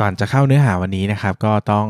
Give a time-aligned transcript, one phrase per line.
[0.00, 1.86] ก่อนจะเข้าเนื้อหาวันนี้นะครับก็ต้อง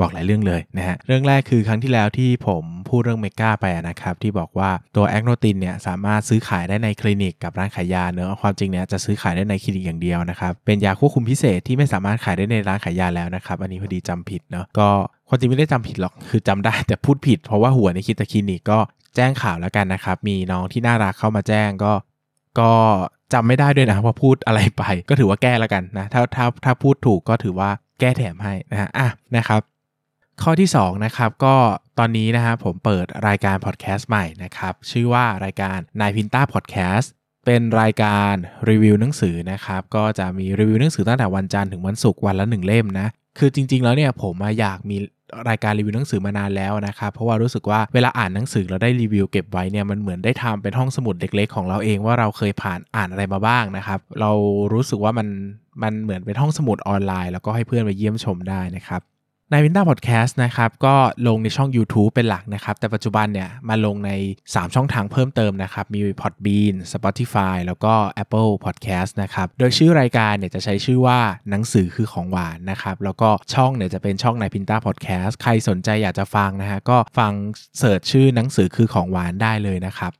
[0.00, 14.88] บอกหลายเรื่องเลยนะฮะเรื่องแรกคือครั้งที่แล้วที่ผมพูดเรื่องเมกาไปนะครับที่บอกว่าตัวแอคโนตินเนี่ยสามารถซื้อขายได้ในคลินิกกับร้านขายยาเนอะความจริงเนี่ยจะซื้อขายได้ในคลินิกอย่างเดียวนะครับเป็นยาควบคุมพิเศษที่ไม่สามารถขายได้ในร้านขายยาแล้วนะครับอันนี้พอดีจำผิดเนาะก็
[15.28, 18.78] ความจริงไม่ได้จำผิดหรอกคือจำได้แต่พูดผิดเพราะว่าหัวในคิดตะคลินิกก็
[19.16, 21.92] แจ้งข่าวแล้วกันนะครับมีน้องที่น่ารักเข้ามาแจ้งก็
[22.60, 22.72] ก็
[23.32, 29.60] จำไม่ได้ด้วยนะว่าพูดอะไรไป ก็ถือว่าแก้แล้วกันนะถ้าถ้าถ้าพูดถูกก็ถือว่าแก้แถมให้นะฮะอะนะครับ
[30.42, 31.54] ข้อที่2นะครับก็
[31.98, 37.12] ตอนนี้นะฮะผมเปิดรายการพอดแคสต์ใหม่นะครับ ชื่อว่ารายการนายพินต้าพอดแคสต์
[37.46, 38.34] เป็นรายการ
[38.68, 43.08] รีวิวหนังสือนะครับ ก็จะมีรีวิวหนังสือตั้งแต่วันจันทร์ถึงวันศุกร์วันละหนึ่งเล่มนะ
[43.38, 44.96] คือจริง ๆ แล้วเนี่ยผมอยากมี
[45.48, 54.30] รายการรีวิวหนังสือมานานแล้วนะครับเพราะว่ารู้สึกว่าเวลาอ่านหนังสือเราได้รีวิวเก็บไว้เนี่ยมันเหมือนได้ทำเป็นห้องสมุดเล็กๆ ของเราเองว่าเราเคยผ่านอ่านอะไรมาบ้างนะครับ เรา
[54.72, 55.28] รู้สึกว่ามัน
[55.82, 59.02] มันเหมือนเป็นห้องสมุดออนไลน์ แล้วก็ให้เพื่อนไปเยี่ยมชมได้นะครับ
[59.54, 60.94] ในวินด้าพอดแคสต์นะครับก็
[61.28, 64.10] ลงในช่อง YouTube เป็นหลักนะครับ แต่ปัจจุบันเนี่ยมาลงใน
[64.44, 71.18] 3 ช่องทางเพิ่มเติมนะครับ มี Podbean Spotify แล้วก็ Apple Podcast นะครับ โดยชื่อรายการเนี่ยจะใช้ชื่อว่า
[71.50, 77.32] หนังสือคือของหวานนะครับ แล้วก็ช่องเนี่ยจะเป็นช่องในพินต้าพอดแคสต์ใครสนใจอยากจะฟังนะฮะก็ฟัง
[77.78, 80.12] เสิร์ชชื่อหนังสือคือของหวานได้เลยนะครับ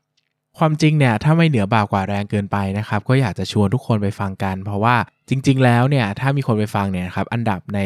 [0.59, 4.97] ความจริงเนี่ยถ้าไม่เหนือบ่ากว่าแรงเกินไปนะครับก็อยากจะชวนทุกคนไปฟังกัน เพราะว่า
[5.29, 7.81] จริง ๆ แล้วเนี่ยถ้ามีคนไปฟังเนี่ยครับอันดับใน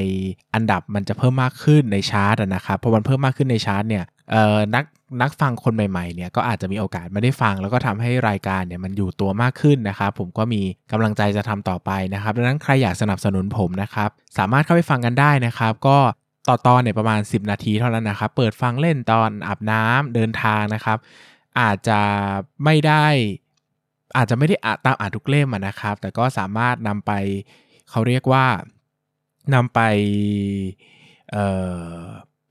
[0.54, 4.84] อันดับมันจะเพิ่มมากขึ้นในชาร์ตนะครับพอมันเพิ่มมากขึ้นในชาร์ตเนี่ยเอ่อนัก
[5.22, 10.62] นักฟังคนใหม่ๆเนี่ยก็อาจจะมีโอกาสไม่ได้ฟัง แล้วก็ทำให้รายการเนี่ยมันอยู่ตัวมากขึ้นนะครับผมก็มี
[10.92, 15.98] กำลังใจจะทำต่อไปนะครับดังนั้นใครอยากสนับสนุนผมนะครับสามารถเข้าไปฟังกันได้นะครับ ก็
[16.48, 20.98] ต่อตอนเนี่ยประมาณ 10 นาทีเท่านั้นนะครับ เปิดฟังเล่นตอนอาบน้ำเดินทางนะครับ
[21.60, 22.00] อาจจะ
[22.64, 23.06] ไม่ได้
[24.16, 27.12] อาจจะไม่ได้อ่านตามอ่านทุกเล่มนะครับ แต่ก็สามารถนำไป
[27.90, 28.46] เขาเรียกว่า
[29.54, 29.80] นำไป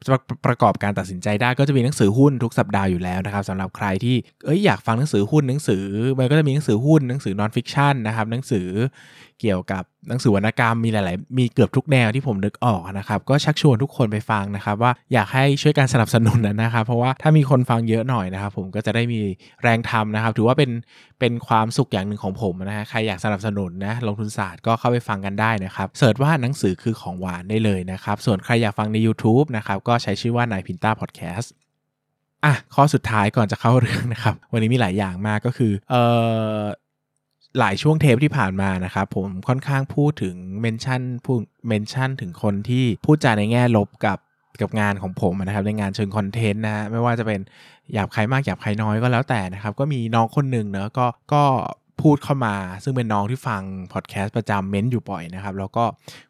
[0.08, 5.86] ประประกอบการตัดสินใจได้ก็จะมีหนังสือหุ้นทุกสัปดาห์อยู่แล้วนะครับสำหรับใครที่เอ้ยอยากฟังหนังสือหุ้นหนังสือ
[6.20, 8.68] มันก็จะมีหนังสือหุ้นหนังสือนอนฟิคชันนะครับหนังสือ
[9.42, 19.22] เกี่ยวกับหนังสือวรรณกรรมมีหลายๆ มีเกือบทุกแนวที่ผมนึกออกนะครับ ก็ชักชวนทุกคนไปฟังนะครับว่าอยากให้ช่วยการสนับสนุนนะครับ เพราะว่าถ้ามีคนฟังเยอะหน่อยนะครับ ผมก็จะได้มี
[19.64, 20.72] แรงทำนะครับ ถือว่าเป็น
[21.20, 31.54] เป็นความสุขอย่างหนึ่งของผมนะฮะใครอยากสนับสนุนนะลงทุนศาสตร์ก็เข้าไปฟังกันได้นะครับ search ว่าหนังสือคือของหวานได้เลยนะครับ ส่วนใครอยากฟังใน YouTube นะครับก็ใช้ชื่อว่านายพินต้าพอดแคสต์
[32.46, 35.96] อะข้อสุดท้ายก่อนจะเข้าเรื่องนะครับ วันนี้มีหลายอย่างมากก็คือเอ
[36.58, 36.62] อ
[37.60, 44.20] หลายช่วงเทปที่ผ่านมานะครับผมค่อนข้างพูดถึง mention พูด mention ถึงคนที่พูดจาในแง่ลบกับ
[44.62, 47.40] กับงานของผมนะครับในงานเชิงคอนเทนต์นะฮะไม่ว่าจะเป็น
[47.94, 51.44] หยาบใครมากหยาบใครน้อยก็แล้วแต่นะครับก็มีน้องคนหนึ่งเนอะก็ก็
[52.02, 53.62] พูดเข้ามา ซึ่งเป็นน้องที่ฟัง
[53.94, 55.86] พอดแคสต์ประจำเม้นอยู่บ่อยนะครับ แล้วก็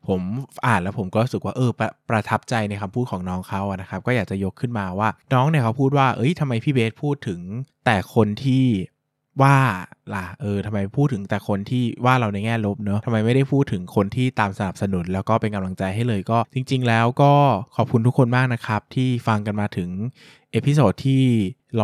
[0.07, 0.21] ผม
[0.67, 7.41] อ่านแล้วผมก็รู้สึกว่าเออประประทับใจในคำพูดของน้องเขาอะนะครับ ก็อยากจะยกขึ้นมาว่าน้องเนี่ยเขาพูดว่าเอ้ยทำไมพี่เบสพูดถึง
[7.85, 8.63] แต่คนที่
[9.41, 9.57] ว่า
[10.13, 17.33] ล่ะเออทำไมพูดถึงแต่คนที่ว่าเราในแง่ลบเนอะทำไมไม่ได้พูดถึงคนที่ตามสนับสนุน แล้วก็เป็นกำลังใจให้เลยก็จริง ๆ แล้วก็
[17.75, 19.89] ขอบคุณทุกคนมากนะครับ ที่ฟังกันมาถึง
[20.51, 21.23] episode ที่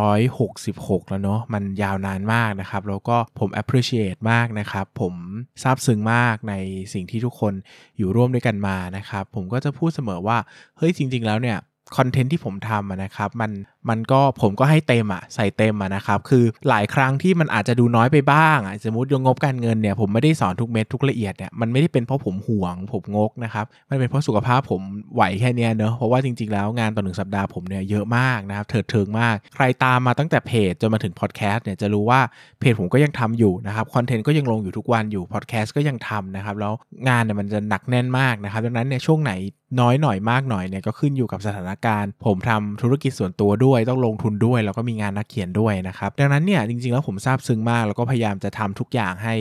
[0.02, 5.14] 166 แล้วเนาะมันยาวนานมากนะครับ แล้วก็ผม appreciate มากนะครับ ผม
[5.62, 6.54] ซาบซึ้งมากใน
[6.92, 7.52] สิ่งที่ทุกคน
[7.96, 10.38] อยู่ร่วมด้วยกันมานะครับ ผมก็จะพูดเสมอว่า
[10.78, 11.58] เฮ้ยจริง ๆ แล้วเนี่ย
[11.96, 13.50] คอนเทนต์ที่ผมทำนะครับ มัน
[13.88, 24.80] มันก็ผมก็ให้เต็มอะใส่เต็มอะนะครับ คือหลายครั้งที่มันอาจจะดูน้อยไปบ้างอะสมมติยงงบการเงินเนี่ยผมไม่ได้สอนทุกเม็ดทุกละเอียดเนี่ยมันไม่ได้เป็นเพราะผมห่วง ผมงกนะครับมันเป็นเพราะสุขภาพผม
[25.14, 32.20] ไหวแค่นี้เนอะเพราะว่าจริงๆแล้วงานต่อหนึ่งสัปดาห์ผมเนี่ยเยอะมากนะครับเถิดเทิงมาก ใครตามมาตั้งแต่เพจจนมาถึงพอดแคสต์เนี่ยจะรู้ว่า
[32.60, 36.72] เพจผมก็ยังทำอยู่นะครับคอนเทนต์ก็ยังลงอยู่ทุกวันอยู่พอดแคสต์ก็ยังทำนะครับแล้ว
[37.08, 39.32] งานเนี่ยมันจะหนักแน่นมากนะครับดังนั้นเนี่ยช่วงไหน
[39.80, 49.34] น้อยหน่อยมากหน่อยเนี่ยก็ขึ้นอยู่กับสถานการณ์ ผมทำธุรกิจส่วนตัวด้วยต้องลงทุนด้วย แล้วก็มีงานนักเขียนด้วยนะครับ ดังนั้นเนี่ยจริงๆแล้วผมซาบซึ้งมาก แล้วก็พยายามจะทำทุกอย่างให้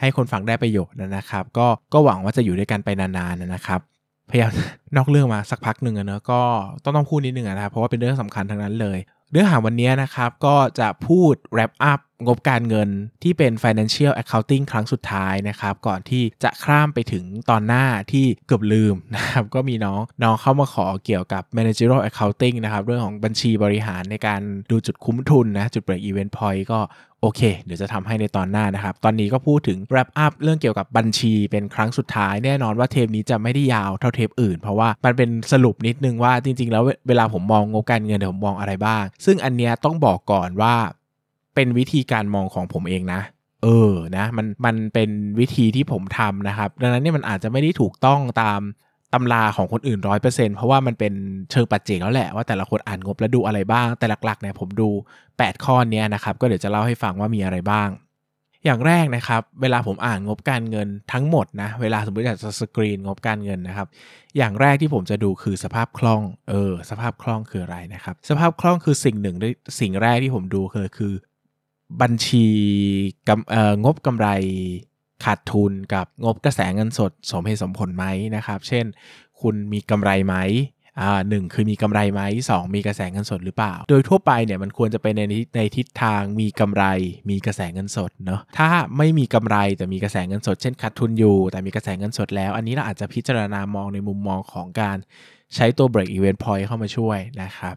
[0.00, 3.80] ให้คนฟังได้ประโยชน์นะครับ ก็ก็หวังว่าจะอยู่ด้วยกันไปนานๆนะครับ
[4.30, 4.50] พยายาม
[4.96, 6.40] นอกเรื่องมาสักพักหนึ่งอะเนะก็
[6.84, 8.98] ต้องต้องพูดนิดนึงนะครับเพราะว่าเป็นเรื่องสำคัญทั้งนั้นเลย
[9.32, 12.88] เรื่องหาวันนี้นะครับก็จะพูดแรปอัพ งบการเงิน
[13.22, 24.40] ที่เป็น financial accounting ครั้งสุดท้ายนะครับ ก่อนที่จะข้ามไปถึงตอนหน้าที่เกือบลืมนะครับ ก็มีน้องน้องเข้ามาขอเกี่ยวกับ managerial accounting นะครับ เรื่องของบัญชีบริหารในการ
[24.70, 26.80] ดูจุดคุ้มทุนนะ จุด break even point ก็
[27.24, 40.74] โอเค เดี๋ยวจะทำให้ในตอนหน้านะครับ ตอนนี้ก็พูดถึง wrap up เรื่องเกี่ยวกับบัญชีเป็นครั้งสุดท้าย แน่นอนว่าเทปนี้จะไม่ได้ยาวเท่าเทปอื่น เพราะว่ามันเป็นสรุปนิดนึงว่าจริง ๆ แล้วเวลาผมมองงบการเงินเดี๋ยวผมมองอะไรบ้าง ซึ่งอันเนี้ยต้องบอกก่อนว่า
[41.54, 43.20] เป็นวิธีการมองของผมเองนะ
[43.62, 45.10] เออนะมันมันเป็น
[45.40, 48.60] วิธีที่ผมทำนะครับ ดังนั้นเนี่ยมันอาจจะไม่ได้ถูกต้องตาม
[49.14, 51.12] ตำราของคนอื่นร้อยเปอร์เซ็นเพราะว่ามันเป็น
[51.50, 54.88] เชิงปัจเจกแล้วแหละว่าแต่ละคนอ่านงบแล้วดูอะไรบ้าง แต่หลักๆเนี่ยผมดู
[55.26, 57.88] 8 ข้อนี้นะครับก็เดี๋ยวจะเล่าให้ฟังว่ามีอะไรบ้าง
[58.64, 63.86] อย่างแรกนะครับเวลาผมอ่านงบการเงินทั้งหมดนะเวลาสมมติอยากจะสกรีนงบการเงินนะครับ
[64.38, 69.36] อย่างแรกที่ผมจะดูคือสภาพคล่องเออสภาพคล่องคืออะไรนะครับสภาพคล่องคือสิ่งหนึ่ง
[69.80, 71.12] สิ่งแรกที่ผมดูคือคือ
[72.00, 72.46] บัญชี
[73.28, 74.28] กำงบกำไร
[75.24, 78.04] ขาดทุนกับงบกระแสเงินสดสมเหตุสมผลไหม
[78.36, 78.84] นะครับ เช่น
[79.40, 80.36] คุณมีกำไรไหม
[81.00, 85.22] อ่าหนึ่งคือมีกำไรไหมสองมีกระแสเงินสดหรือเปล่า โดยทั่วไปเนี่ยมันควรจะเป็นใน
[85.56, 86.84] ในทิศทางมีกำไร
[87.30, 94.96] มีกระแสเงินสดเนาะถ้าไม่มีกำไรแต่มีกระแสเงินสด เช่นขาดทุนอยู่ แต่มีกระแสเงินสดแล้ว อันนี้เราอาจจะพิจารณามองในมุมมองของการ
[95.54, 97.74] ใช้ตัว break even point เข้ามาช่วยนะครับ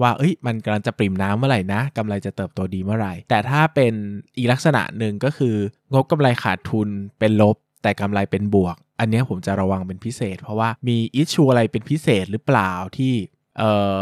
[0.00, 3.92] ว่าเอ้ยมันกำลังจะปริ่มน้ำเมื่อไหร่นะกำไรจะเติบโตดีเมื่อไหร่ แต่ถ้าเป็น
[4.36, 5.54] อีกลักษณะหนึ่งก็คือ
[5.92, 6.88] งบกำไรขาดทุน
[7.18, 13.14] เป็นลบ แต่กำไรเป็นบวก อันนี้ผมจะระวังเป็นพิเศษ เพราะว่ามีอิชชูอะไรเป็นพิเศษหรือเปล่าที่
[13.58, 13.98] เอ่อ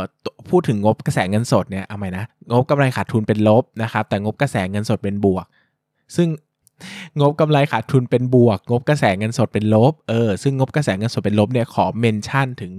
[0.51, 5.47] พูดถึงงบกระแสเงินสดเนี่ยเอาไหมนะงบกำไรขาดทุนเป็นลบนะครับแต่งบกระแสเงินสดเป็นบวก
[6.17, 6.29] ซึ่ง
[7.21, 12.73] งบกำไรขาดทุนเป็นบวก งบกระแสเงินสดเป็นลบเออซึ่งงบกระแสเงินสดเป็นลบเนี่ยขอเมนชั่นถึง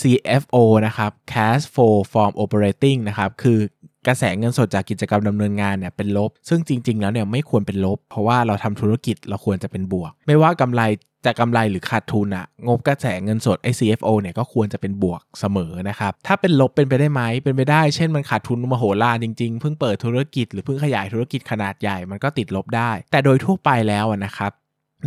[0.00, 3.58] CFO นะครับ Cash Flow from Operating นะครับ คือ
[4.06, 10.82] กระแสเงินสดจากกิจกรรมดำเนินงานเนี่ยเป็นลบ ซึ่งจริง ๆ แล้วเนี่ยไม่ควรเป็นลบ เพราะว่าเราทำธุรกิจเราควรจะเป็นบวก ไม่ว่ากำไร
[11.26, 24.52] จะกำไรหรือขาดทุนอะงบกระแสเงินสดไอ CFO เนี่ยก็ควรจะเป็นบวกเสมอนะครับ ถ้าเป็นลบเป็นไปได้ไหมเป็นไปได้ เช่นมันขาดทุนมโหฬารจริง ๆ เพิ่งเปิดธุรกิจหรือเพิ่งขยายธุรกิจขนาดใหญ่มันก็ติดลบได้ แต่โดยทั่วไปแล้วนะครับ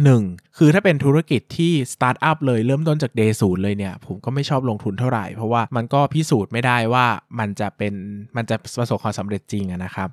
[0.04, 0.24] หนึ่ง
[0.58, 7.06] คือถ้าเป็นธุรกิจที่สตาร์ทอัพเลยเริ่มต้นจาก day ศูนย์เลยเนี่ย ผมก็ไม่ชอบลงทุนเท่าไหร่ เพราะว่ามันก็พิสูจน์ไม่ได้ว่า
[7.40, 7.94] มันจะเป็น
[8.36, 10.10] มันจะประสบความสำเร็จจริงนะครับ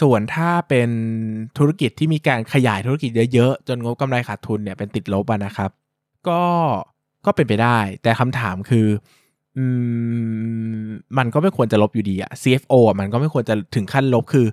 [0.00, 0.90] ส่วนถ้าเป็น
[1.58, 5.70] ธุรกิจที่มีการขยายธุรกิจเยอะๆ จนงบกำไรขาดทุนเนี่ยเป็นติดลบนะครับ
[6.28, 6.42] ก็
[7.26, 8.86] ก็เป็นไปได้ แต่คำถามคือ
[9.56, 9.64] อื
[10.84, 10.86] ม
[11.18, 14.46] มันก็ไม่ควรจะลบอยู่ดีอะ CFO อะมันก็ไม่ควรจะถึงขั้นลบคือ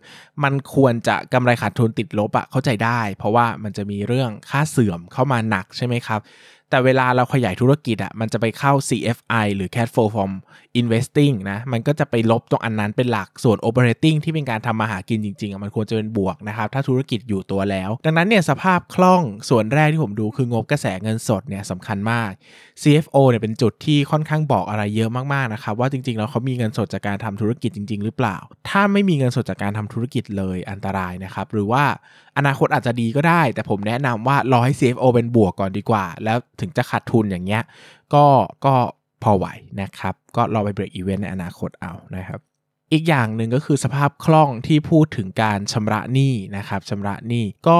[0.44, 6.22] มันควรจะกำไรขาดทุนติดลบอะเข้าใจได้ เพราะว่ามันจะมีเรื่องค่าเสื่อมเข้ามาหนักใช่ไหมครับ
[6.70, 10.32] แต่เวลาเราขยายธุรกิจอะ่ะมันจะไปเข้า CFI หรือ Cash Flow from
[10.80, 22.32] Investing นะมันก็จะไปลบตรงอันนั้นเป็นหลักส่วน Operating ที่เป็นการทำมาหากินจริงๆมันควรจะเป็นบวกนะครับถ้าธุรกิจอยู่ตัวแล้ว ดังนั้นเนี่ยสภาพคล่องส่วนแรกที่ผมดูคืองบกระแสเงินสดเนี่ยสำคัญมาก
[22.82, 28.38] CFO เนี่ยเป็นจุดที่ค่อนข้างบอกอะไรเยอะมากๆนะครับว่าจริงๆแล้วเขามีเงินสดจากการทำธุรกิจจริง ๆ หรือเปล่า
[28.70, 31.84] ถ้าไม่มีเงินสดจากการทำธุรกิจเลยอันตรายนะครับหรือว่า
[32.38, 37.64] อนาคตอาจจะดีก็ได้ แต่ผมแนะนำว่ารอให้ CFO เป็นบวกก่อนดีกว่า แล้วถึงจะขาดทุนอย่างเงี้ย
[38.14, 38.26] ก็
[38.66, 38.74] ก็
[39.24, 39.46] พอไหว
[39.82, 42.40] นะครับ ก็รอไปเบรกอีเวนต์ในอนาคตเอานะครับ
[42.94, 47.80] อีกอย่างหนึ่งก็คือสภาพคล่องที่พูดถึงการชำระหนี้นะครับชำระหนี้ก็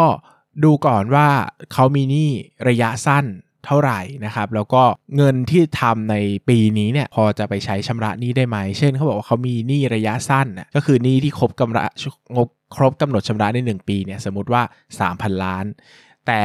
[0.64, 1.28] ดูก่อนว่า
[1.74, 2.30] เขามีหนี้
[2.68, 3.26] ระยะสั้น
[3.66, 4.84] เท่าไหร่นะครับ แล้วก็
[5.16, 6.16] เงินที่ทำใน
[6.50, 11.86] ปีนี้เนี่ยพอจะไปใช้ชำระหนี้ได้ไหม เช่นเขาบอกว่าเขามีหนี้ระยะสั้นก็คือหนี้ที่ครบกำระ
[12.36, 14.62] งบครบกำหนดชำระใน 1 ปีเนี่ยสมมติว่า
[15.02, 15.66] 3,000 ล้าน
[16.28, 16.42] แต่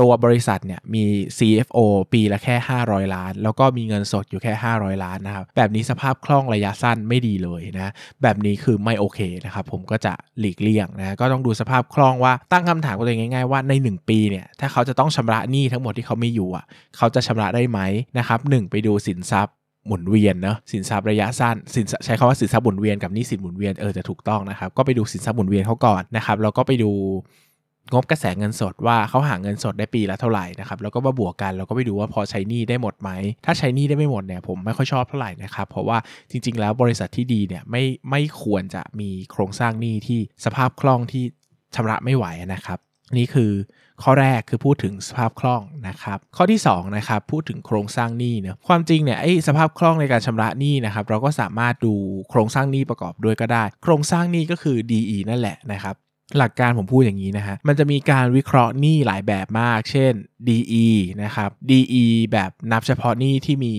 [0.00, 1.04] ตัวบริษัทเนี่ยมี
[1.38, 1.78] CFO
[2.12, 16.64] ปีละแค่ 500 ล้าน แล้วก็มีเงินสดอยู่แค่ 500 ล้านนะครับ แบบนี้สภาพคล่องระยะสั้นไม่ดีเลยนะ แบบนี้คือไม่โอเคนะครับ ผมก็จะหลีกเลี่ยงนะ ก็ต้องดูสภาพคล่องว่าตั้งคำถามกับตัวเองง่ายๆว่าใน 1 ปีเนี่ย ถ้าเขาจะต้องชำระหนี้ทั้งหมดที่เขาไม่อยู่อะ
[16.96, 17.80] เขาจะชำระได้ไหม
[18.18, 19.54] นะครับหไปดูสินทรัพย์
[19.88, 26.90] หมุนเวียนเนาะสินทรัพย์ระยะสั้นสินใช้คาว่าสินทรัพย์หมุนเวียนกับหนี้สินหมุนเวียนเออจะถูกต้องนะครับก็ไปดูสินทรัพย์หมุนเวียนเขาก่อนนะครับแล้วก็ไปดู
[27.92, 33.10] งบกระแสเงินสดว่าเขาหาเงินสดได้ปีละเท่าไหร่นะครับแล้วก็มาบวกกันแล้วก็ไปดูว่าพอใช้หนี้ได้หมดไหม
[33.44, 35.98] ถ้าใช้หนี้ได้ไม่หมดเนี่ยผมไม่ค่อยชอบเท่าไหร่นะครับเพราะว่า
[36.30, 41.24] จริง ๆ แล้วบริษัทที่ดีเนี่ยไม่ไม่ควรจะมีโครงสร้างหนี้ที่สภาพคล่องที่
[41.74, 42.78] ชำระไม่ไหวนะครับ
[43.16, 43.52] นี่คือ
[44.02, 51.94] ข้อแรกคือพูดถึงสภาพคล่องนะครับ ข้อที่2นะครับพูดถึงโครงสร้างหนี้เนะความจริงเนี่ยไอ้สภาพคล่องในการชำระหนี้นะครับ เราก็สามารถดู
[52.30, 55.94] โครงสร้างหนี้ประกอบด้วยก็ได้ โครงสร้างหนี้ก็คือ DE นั่นแหละนะครับ
[56.38, 60.12] หลักการผมพูดอย่างนี้นะฮะ มันจะมีการวิเคราะห์หนี้หลายแบบมาก เช่น
[60.48, 60.86] DE
[61.22, 63.74] นะครับ DE แบบนับเฉพาะหนี้ที่มี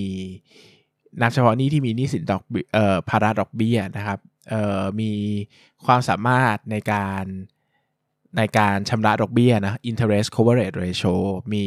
[1.22, 2.42] นับเฉพาะหนี้ที่มีหนี้สินดอก
[2.74, 4.20] เอ่อภาระดอกเบี้ยนะครับ
[5.00, 5.12] มี
[5.86, 7.26] ความสามารถในการ
[8.38, 11.16] ในการชำระดอกเบี้ยนะ interest coverage ratio
[11.54, 11.66] มี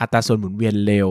[0.00, 1.08] อัตราส่วนหมุนเวียนเร็ว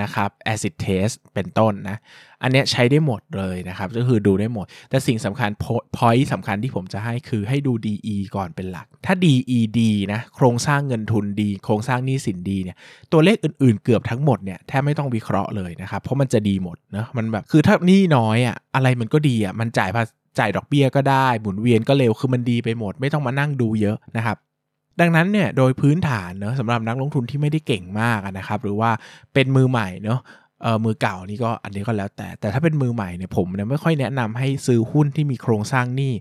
[0.00, 1.96] นะครับ acid test เป็นต้นนะ
[2.42, 5.50] อันนี้ใช้ได้หมดเลยนะครับ ก็คือดูได้หมด แต่สิ่งสำคัญ
[5.96, 12.76] point สำคัญที่ผมจะให้คือให้ดู DE ก่อนเป็นหลัก ถ้า DE ดีนะโครงสร้างเงินทุนดี โครงสร้างหนี้สินดีเนี่ย
[13.12, 20.02] ตัวเลขอื่นๆเกือบทั้งหมดเนี่ยแทบไม่ต้องวิเคราะห์เลยนะครับ เพราะมันจะดีหมดนะมันแบบคือถ้าหนี้น้อยอะอะไรมันก็ดีอะมันจ่ายภา
[20.38, 24.36] จ่ายดอกเบี้ยก็ได้หมุนเวียนก็เร็วคือมันดีไปหมด ไม่ต้องมานั่งดูเยอะนะครับ
[25.00, 28.90] ดังนั้นเนี่ยโดยพื้นฐานเนาะสำหรับนักลงทุนที่ไม่ได้เก่งมากนะครับ หรือว่า
[29.34, 30.20] เป็นมือใหม่เนาะ
[30.62, 36.12] เออมือเก่านี่ก็อันนี้ก็แล้วแต่ แต่ถ้าเป็นมือใหม่เนี่ยผมเนี่ยไม่ค่อยแนะนำให้ซื้อหุ้นที่มีโครงสร้างหนี้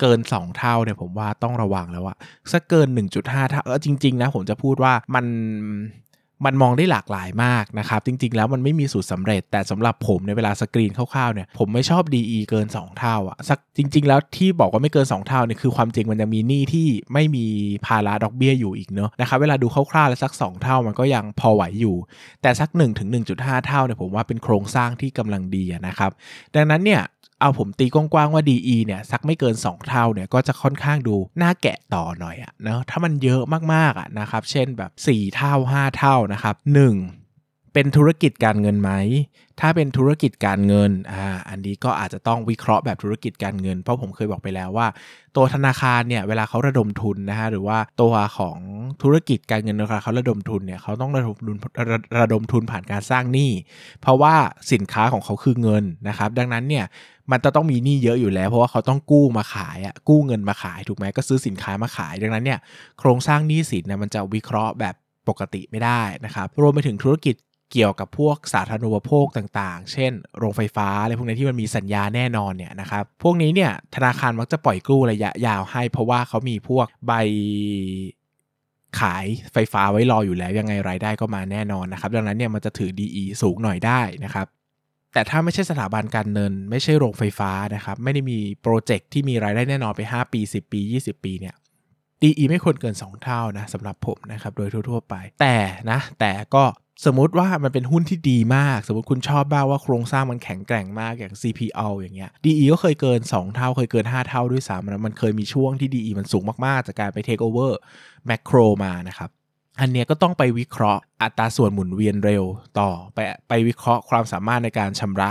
[0.00, 2.16] เกิน 2 เท่าเนี่ยผมว่าต้องระวังแล้วอะ
[2.52, 5.24] สักเกิน 1.5เท่าเออจริง ๆ นะผมจะพูดว่ามัน
[6.44, 17.46] มันมองได้หลากหลายมากนะครับ จริง ๆ แล้วมันไม่มีสูตรสาเร็จ แต่สำหรับผมในเวลาสกรีนคร่าวๆเนี่ยผมไม่ชอบ DE เกิน 2 เท่าอะสักจริง ๆ แล้วที่บอกว่าไม่เกิน 2 เท่าเนี่ยคือความจริงมันจะมีหนี้ที่ไม่มี
[17.86, 21.96] ภาระดอกเบี้ยอยู่อีกเนาะนะครับเวลาดูคร่าวๆแล้วสัก 2 เท่ามันก็ยังพอไหวอยู่
[22.42, 26.10] แต่สัก1ถึง1.5 เท่าเนี่ยผมว่าเป็นโครงสร้างที่กำลังดีนะครับ
[26.54, 27.02] ดังนั้นเนี่ย
[27.40, 33.42] เอาผมตีกว้างๆว่า DE เนี่ยสักไม่เกิน 2 เท่าเนี่ยก็จะค่อนข้างดูน่าแกะต่อหน่อยอะเนาะถ้ามันเยอะ
[33.74, 36.56] มากๆอะนะครับเช่นแบบ 4 เท่า 5 เท่านะครับ
[37.14, 37.74] 1.
[37.74, 38.92] เป็นธุรกิจการเงินไหม
[39.60, 44.86] ถ้าเป็นธุรกิจการเงินอ่าอันนี้ก็อาจจะต้องวิเคราะห์แบบธุรกิจการเงิน เพราะผมเคยบอกไปแล้วว่า
[45.36, 48.58] ตัวธนาคารเนี่ยเวลาเขาระดมทุนนะฮะหรือว่าตัวของ
[49.02, 51.56] ธุรกิจการเงินเวลาเขาระดมทุนเนี่ยเขาต้องระดมทุน
[52.20, 53.50] ระดมทุนผ่านการสร้างหนี้
[54.00, 54.34] เพราะว่า
[54.72, 56.84] สินค้าของเขาคือเงินนะครับ ดังนั้นเนี่ย
[57.32, 62.58] มันจะต้องมีหนี้เยอะอยู่แล้ว เพราะว่าเขาต้องกู้มาขายอะกู้เงินมาขายถูกไหมก็ซื้อสินค้ามาขาย ดังนั้นเนี่ย
[62.98, 64.94] โครงสร้างหนี้สินเนี่ยมันจะวิเคราะห์แบบ
[65.28, 67.36] ปกติไม่ได้นะครับรวมไปถึงธุรกิจ
[67.72, 77.12] เกี่ยวกับพวกสาธารณูปโภคต่างๆ เช่น โรงไฟฟ้าอะไรพวกนี้ที่มันมีสัญญาแน่นอนเนี่ยนะครับ พวกนี้เนี่ยธนาคารมักจะปล่อยกู้ระยะยาวให้ เพราะว่าเขามีพวกใบ
[79.00, 84.46] ขายไฟฟ้าไว้รออยู่แล้วยังไงรายได้ก็มาแน่นอนนะครับ ดังนั้นเนี่ยมันจะถือ DE สูงหน่อยได้นะครับ
[85.12, 91.54] แต่ถ้าไม่ใช่สถาบันการเงิน ไม่ใช่โรงไฟฟ้านะครับ ไม่ได้มีโปรเจกต์ที่มีรายได้แน่นอนไป 5 ปี 10 ปี 20 ปีเนี่ย
[92.22, 95.56] DE ไม่ควรเกิน 2 เท่านะสำหรับผมนะครับโดยทั่วๆไป แต่
[95.90, 96.64] นะแต่ก็
[97.06, 107.78] สมมติว่ามันเป็นหุ้นที่ดีมาก สมมติคุณชอบบ้างว่าโครงสร้างมันแข็งแกร่งมากอย่าง CPO อย่างเงี้ย DE ก็เคยเกิน 2 เท่า เคยเกิน 5 เท่าด้วยซ้ำนะมันเคยมีช่วงที่ DE มันสูงมากๆ จากการไปเทคโอเวอร์
[108.26, 109.30] แมคโครมานะครับ
[109.80, 112.44] อันเนี้ยก็ต้องไปวิเคราะห์อัตราส่วนหมุนเวียนเร็ว
[112.80, 113.18] ต่อไป
[113.48, 115.30] ไปวิเคราะห์ความสามารถในการชำระ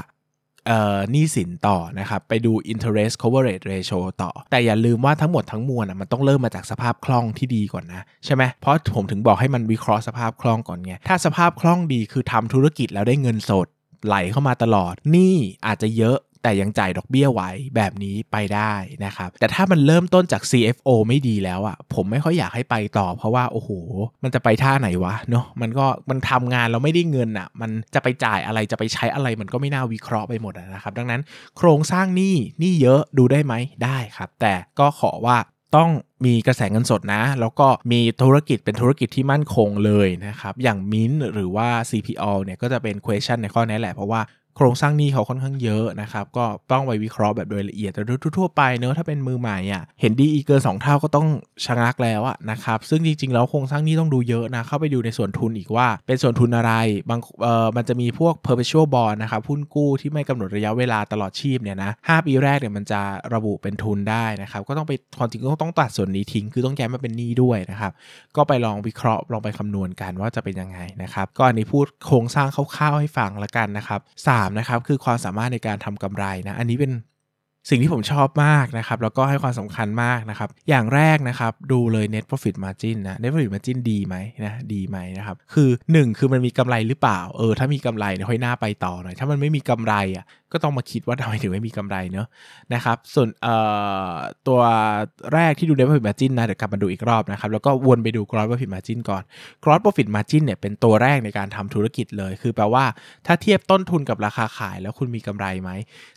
[1.12, 13.68] หนี้สินต่อนะครับ ไปดู interest coverage ratio ต่อ แต่อย่าลืมว่าทั้งหมดทั้งมวลอะมันต้องเริ่มมาจากสภาพคล่องที่ดีก่อนนะใช่ไหมเพราะผมถึงบอกให้มันวิเคราะห์สภาพคล่องก่อนไงถ้าสภาพคล่องดีคือทำธุรกิจแล้วได้เงินสด
[14.06, 17.42] ไหลเข้ามาตลอดหนี่อาจจะเยอะ แต่ยังจ่ายดอกเบี้ยไหว
[17.76, 18.74] แบบนี้ไปได้
[19.06, 23.70] นะครับ แต่ถ้ามันเริ่มต้นจาก CFO ไม่ดีแล้วอะ่ะผมไม่ค่อยอยากให้ไปต่อ เพราะว่าโอ้โห
[24.24, 31.22] มันจะไปท่าไหนวะเนาะมันก็มันทำงานแล้วไม่ได้เงินอะ่ะ มันจะไปจ่ายอะไรจะไปใช้อะไรมันก็ไม่น่าวิเคราะห์ไปหมดนะครับ ดังนั้น
[31.58, 35.38] โครงสร้างหนี้หนี้เยอะดูได้ไหมได้ครับ แต่ก็ขอว่า
[35.76, 35.90] ต้อง
[36.26, 44.22] มีกระแสเงินสดนะ แล้วก็มีธุรกิจเป็นธุรกิจที่มั่นคงเลยนะครับ อย่างมิ้นหรือว่า CPO เนี่ยก็จะเป็น question ในข้อนี้แหละ เพราะว่า
[44.58, 48.02] โครงสร้างหนี้เขาค่อนข้างเยอะนะครับก็ต้องไปวิเคราะห์แบบโดยละเอียดแต่
[48.38, 51.28] ทั่วไปเนอะถ้าเป็นมือใหม่อะเห็นดีอีเกิน2เท่าก็ต้อง
[51.66, 56.74] ชะงักแล้วอะนะครับซึ่งจริงๆแล้วโครงสร้างหนี้ต้องดูเยอะนะเข้าไปดูในส่วนทุนอีกว่าเป็นส่วนทุนอะไร
[57.10, 63.02] บางเออมันจะมีพวก perpetual bond นะครับหุ้นกู้ที่ไม่กำหนดระยะเวลาตลอดชีพเนี่ยนะ5ปีแรกเนี่ยมันจะ
[63.34, 67.92] ระบุเป็นทุนได้นะครับก็ต้องไปความจริงก็ต้องตัดส่วนนี้ทิ้ง คือต้องแย้มาเป็นหนี้ด้วยนะครับ
[68.36, 76.94] ก็ไปลองวิเคราะห์ลองไปคำนวณกันว่าจะเป็นยังไงนะครับก็อันนี้พูดโครงสร้างคร่าวๆให้ฟังละกันนะครับ3นะครับคือความสามารถในการทำกำไรนะอันนี้เป็น
[77.70, 92.28] สิ่งที่ผมชอบมากนะครับแล้วก็ให้ความสำคัญมากนะครับ อย่างแรกนะครับดูเลย net profit margin นะ net profit margin ดีไหมนะดีไหมนะครับคือ 1 คือมันมีกำไรหรือเปล่าเออถ้ามีกำไรเนี่ยค่อยหน้าไปต่อหน่อยถ้ามันไม่มีกำไรอะก็ต้องมาคิดว่าทำไมถึงไม่มีกำไรเนอะ
[92.74, 93.30] นะครับส่วน
[94.48, 94.60] ตัว
[95.34, 99.24] แรกที่ดู net profit margin นะเดี๋ยวกลับมาดูอีกรอบนะครับแล้วก็วนไปดู gross profit margin ก่อน
[99.64, 102.86] gross profit margin เนี่ยเป็นตัวแรกในการทำธุรกิจเลย คือแปลว่า
[103.26, 105.70] ถ้าเทียบต้นทุนกับราคาขายแล้วคุณมีกำไรไหม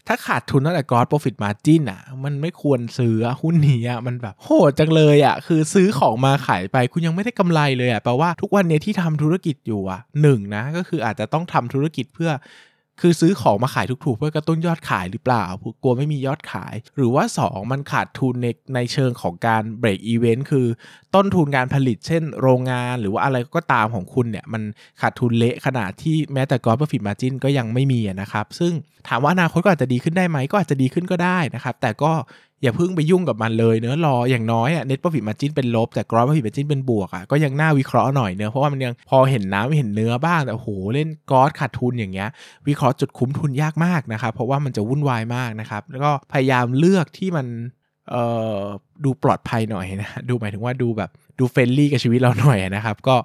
[0.07, 12.33] ถ้าขาดทุนตั้งแต่ gross profit margin อะมันไม่ควรซื้อหุ้นนี้อะมันแบบโหดจังเลยอะคือซื้อของมาขายไปคุณยังไม่ได้กำไรเลยอะแปลว่าทุกวันนี้ที่ทำธุรกิจอยู่อะหนึ่งนะก็คืออาจจะต้องทำธุรกิจเพื่อ
[13.01, 15.45] คือซื้อของมาขายถูกๆเพื่อกระตุ้นยอดขายหรือเปล่า
[15.83, 20.67] กลัวไม่มียอดขาย หรือว่า 2 มันขาดทุนในในเชิงของการเบรกอีเวนต์คือ
[21.15, 24.63] ต้นทุนการผลิต เช่น โรงงานหรือว่าอะไรก็ตามของคุณเนี่ยมัน
[25.01, 28.73] ขาดทุนเละขนาดที่แม้แต่กอล์ฟฟิตมาจินก็ยังไม่มีนะครับ ซึ่ง
[29.09, 32.13] ถามว่าอนาคตก็อาจจะดีขึ้นได้ไหมก็อาจจะดีขึ้นก็ได้นะครับ แต่ก็
[32.63, 42.29] อย่าเพิ่งไปยุ่งกับมันเลยเนื้อรออย่างน้อยอะ net profit margin เป็นลบแต่ gross profit margin เป็นบวกอะก็ยังน่าวิเคราะห์หน่อยเนื้อเพราะว่ามันยังพอเห็นน้ำเห็นเนื้อบ้างแต่โหเล่นกอสขาดทุนอย่างเงี้ย
[42.69, 47.47] วิเคราะห์จุดคุ้มทุนยากมากนะครับเพราะว่ามันจะวุ่นวายมากนะครับแล้วก็พยายามเลือกที่มัน
[48.11, 48.25] เอ่
[48.59, 48.61] อ
[49.05, 53.17] ดูปลอดภัยหน่อยนะดูหมายถึงว่าดูแบบดู friendly กับชีวิตเราหน่อยนะครับ ก็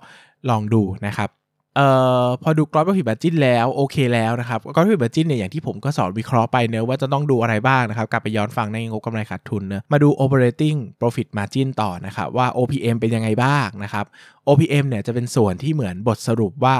[0.50, 1.30] ลองดูนะครับ
[1.76, 1.88] เอ่
[2.24, 14.06] อพอดูกราฟ profit margin แล้วโอเคแล้วนะครับกราฟ profit margin เนี่ยอย่างที่ผมก็สอนวิเคราะห์ไปเนอะว่าจะต้องดูอะไรบ้างนะครับ กลับไปย้อนฟังในงบกำไรขาดทุนเนอะมาดู operating profit margin ต่อนะครับว่า OPM เป็นยังไงบ้างนะครับ
[14.48, 16.76] OPM เนี่ยจะเป็นส่วนที่เหมือนบทสรุปว่า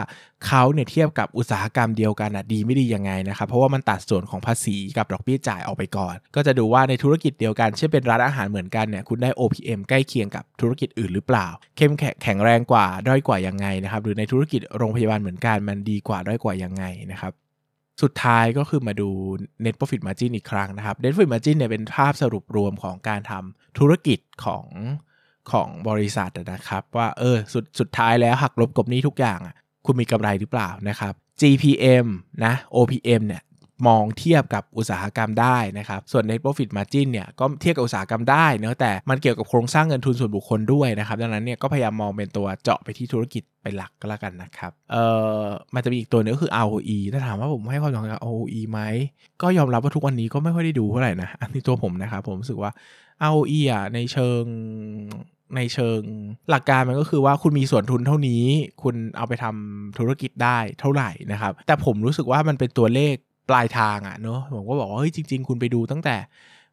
[0.48, 11.92] เขาเนี่ยเทียบกับอุตสาหกรรมเดียวกันอะดีไม่ดียังไงนะครับเพราะว่ามันตัดส่วนของภาษีกับดอกเบี้ยจ่ายออกไปก่อน ก็จะดูว่าในธุรกิจเดียวกันเช่นเป็นร้านอาหารเหมือนกันเนี่ยคุณได้ OPM ใกล้เคียงกับธุรกิจอื่นหรือเปล่า เข้ม
[12.24, 17.34] แข็งแรงกว่าด้อยกว่ายังไงนะครับหรือในธุรกิจโรงพยาบาลเหมือนกันมันดีกว่าด้อยกว่ายังไงนะครับ
[18.02, 19.10] สุดท้ายก็คือมาดู
[19.66, 24.66] net profit margin อีกครั้งนะครับ net profit margin เนี่ยเป็นภาพสรุปรวมของการทำธุรกิจของ
[25.52, 32.08] ของบริษัทนะครับ ว่าเออสุดสุดท้ายแล้วหักลบกบนี้ทุกอย่างอะ คุณมีกำไรหรือเปล่านะครับ GPM
[32.46, 33.44] นะ OPM เนี่ย
[33.88, 45.06] มองเทียบกับอุตสาหกรรมได้นะครับ ส่วน net profit margin เนี่ยก็เทียบกับอุตสาหกรรมได้เนอะแต่มันเกี่ยวกับโครงสร้างเงินทุนส่วนบุคคลด้วยนะครับ ดังนั้นเนี่ยก็พยายามมองเป็นตัวเจาะไปที่ธุรกิจเป็นหลักก็แล้วกันนะครับ เอ่
[45.40, 45.42] อ
[45.76, 48.80] มันจะมีอีกตัวนึงก็คือ ROE ถ้าถามว่าผมให้ความสำคัญกับ ROE ไหม
[49.42, 52.72] ก็ยอมรับว่าทุกวันนี้ก็ไม่ค่อยได้ดูเท่าไหร่นะ อันนี้ตัวผมนะครับ ผมรู้สึกว่า
[53.30, 54.44] ROE อะในเชิง
[55.56, 56.02] ในเชิง
[56.50, 58.44] หลักการมันก็คือว่าคุณมีส่วนทุนเท่านี้
[58.84, 63.16] คุณเอาไปทำธุรกิจได้เท่าไหร่นะครับ แต่ผมรู้สึกว่ามันเป็นตัวเลข
[63.50, 66.16] ปลายทางอะ่ะเนอะผมก็บอกว่าเฮ้ยจริง ๆ คุณไปดูตั้งแต่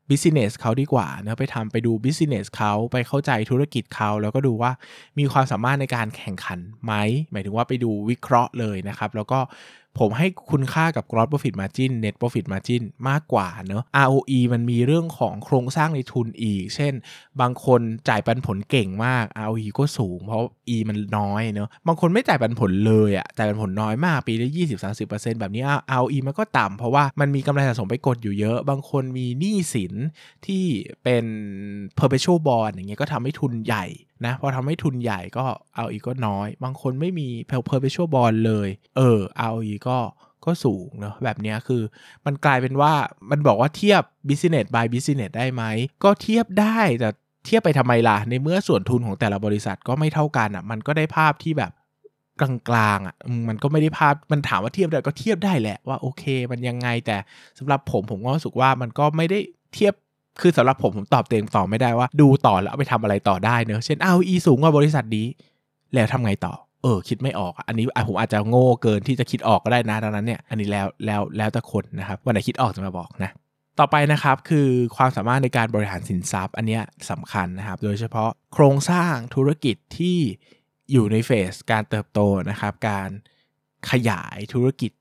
[0.08, 4.72] business เขาดีกว่าเนะไปทำไปดู business เขาไปเข้าใจธุรกิจเขาแล้วก็ดูว่า
[5.18, 6.92] มีความสามารถในการแข่งขันไหม
[7.30, 9.38] หมายถึงว่าไปดูวิเคราะห์เลยนะครับ แล้วก็
[9.98, 16.92] ผมให้คุณค่ากับ gross profit margin net profit margin มากกว่าเนอะ ROE มันมีเรื่องของโครงสร้างในทุนอีก เช่น
[17.40, 20.42] บางคนจ่ายปันผลเก่งมาก ROE ก็สูง เพราะ
[20.74, 24.48] E มันน้อยเนอะบางคนไม่จ่ายปันผลเลยอะจ่ายปันผลน้อยมากปีละ
[24.94, 25.64] 20-30%แบบนี้
[26.00, 29.92] ROE มันก็ต่ำเพราะว่ามันมีกำไรสะสมไปกดอยู่เยอะ บางคนมีหนี้สิน
[30.46, 30.64] ที่
[31.04, 31.24] เป็น
[31.98, 33.86] perpetual bond อย่างเงี้ยก็ทำให้ทุนใหญ่
[34.26, 35.44] นะพอทำให้ทุนใหญ่ก็
[35.76, 37.28] เอาอีกก็น้อย บางคนไม่มี
[37.70, 39.98] perpetual bond เลย เออ ROE ก็
[40.44, 41.82] ก็สูงเนาะแบบนี้คือ
[42.26, 42.92] มันกลายเป็นว่า
[43.30, 45.62] มันบอกว่าเทียบ business by business ได้ไหม
[46.04, 47.08] ก็เทียบได้แต่
[47.46, 51.72] เทียบไปทำไมล่ะ ในเมื่อส่วนทุนของแต่ละบริษัทก็ไม่เท่ากันอะ่ะ มันก็ได้ภาพที่แบบ
[52.40, 53.16] กลางๆอะ่ะ
[53.48, 57.16] มันก็ไม่ได้ภาพมันถามว่าเทียบได้ก็เทียบได้แหละว่าโอเค มันยังไงแต่
[57.58, 59.38] สำหรับผมผมก็รู้สึกว่ามันก็ไม่ได้
[59.74, 59.94] เทียบ
[60.40, 65.26] คือสำหรับผมผมตอบเต็มต่อไม่ได้ว่า ดูต่อแล้วเอาไปทำอะไรต่อได้เนอะเช่นเอาอีสูงกว่าบริษัทนี้
[65.94, 73.30] แล้วทำไงต่อ เออ คิดไม่ออกอันนี้ผมอาจจะโง่เกินที่จะคิดออกก็ได้นะดังนั้นเนี่ยอันนี้แล้วแล้วแล้วแต่คนนะครับวันไหนคิดออกจะมาบอกนะ
[73.78, 76.78] ต่อไปนะครับคือความสามารถในการบริหารสินทรัพย์ อันนี้
[77.10, 80.18] สำคัญนะครับ โดยเฉพาะโครงสร้างธุรกิจที่
[80.92, 83.08] อยู่ในเฟสการเติบโตนะครับ การ
[83.90, 84.92] ขยายธุรกิจ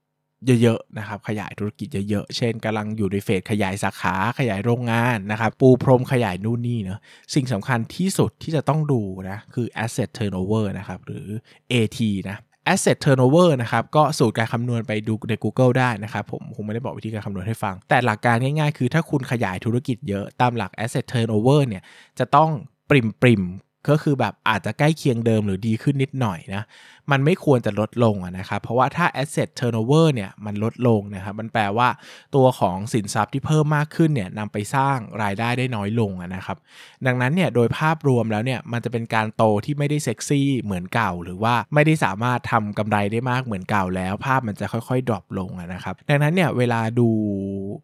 [0.62, 7.00] เยอะๆนะครับขยายธุรกิจเยอะๆ เช่นกำลังอยู่ในเฟสขยายสาขาขยายโรงงานนะครับปูพรมขยายนู่นนี่เนาะ
[7.34, 11.28] สิ่งสำคัญที่สุดที่จะต้องดูนะคือ asset turnover นะครับหรือ
[11.72, 12.00] AT
[12.30, 12.38] นะ
[12.74, 21.84] asset turnover นะครับก็สูตรการคำนวณไปดูใน Google ได้นะครับผมคงไม่ได้บอกวิธีการคำนวณให้ฟัง แต่หลักการง่ายๆ คือถ้าคุณขยายธุรกิจเยอะตามหลัก asset turnover เนี่ย
[22.20, 22.50] จะต้อง
[22.90, 23.44] ปริ่มปริ่ม
[23.90, 26.64] ก็คือแบบอาจจะใกล้เคียงเดิมหรือดีขึ้นนิดหน่อยนะ
[27.12, 31.88] มันไม่ควรจะลดลงนะครับเพราะว่าถ้า asset turnover เนี่ยมันลดลงนะครับมันแปลว่า
[32.36, 36.58] ตัวของสินทรัพย์ที่เพิ่มมากขึ้นเนี่ยนำไปสร้างรายได้ได้น้อยลงนะครับ
[37.06, 47.08] ดังนั้นเนี่ยโดยภาพรวมแล้วเนี่ยมันจะเป็นการโตที่ไม่ได้เซ็กซี่เหมือนเก่า หรือว่าไม่ได้สามารถทำกำไรได้มากเหมือนเก่าแล้ว ภาพมันจะค่อยๆ drop ลงนะครับดังนั้นเนี่ยเวลาดู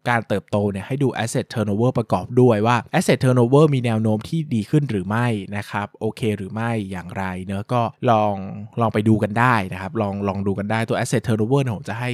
[0.08, 8.34] การเติบโตเนี่ยให้ดู asset turnover ประกอบด้วยว่า asset turnover มีแนวโน้มที่ดีขึ้นหรือไม่นะครับโอเคหรือไม่อย่างไรเนอะก็ลอง
[8.80, 12.10] ลองไปดูกันได้นะครับลองลองดูกันได้ตัว asset turnover ผมจะให้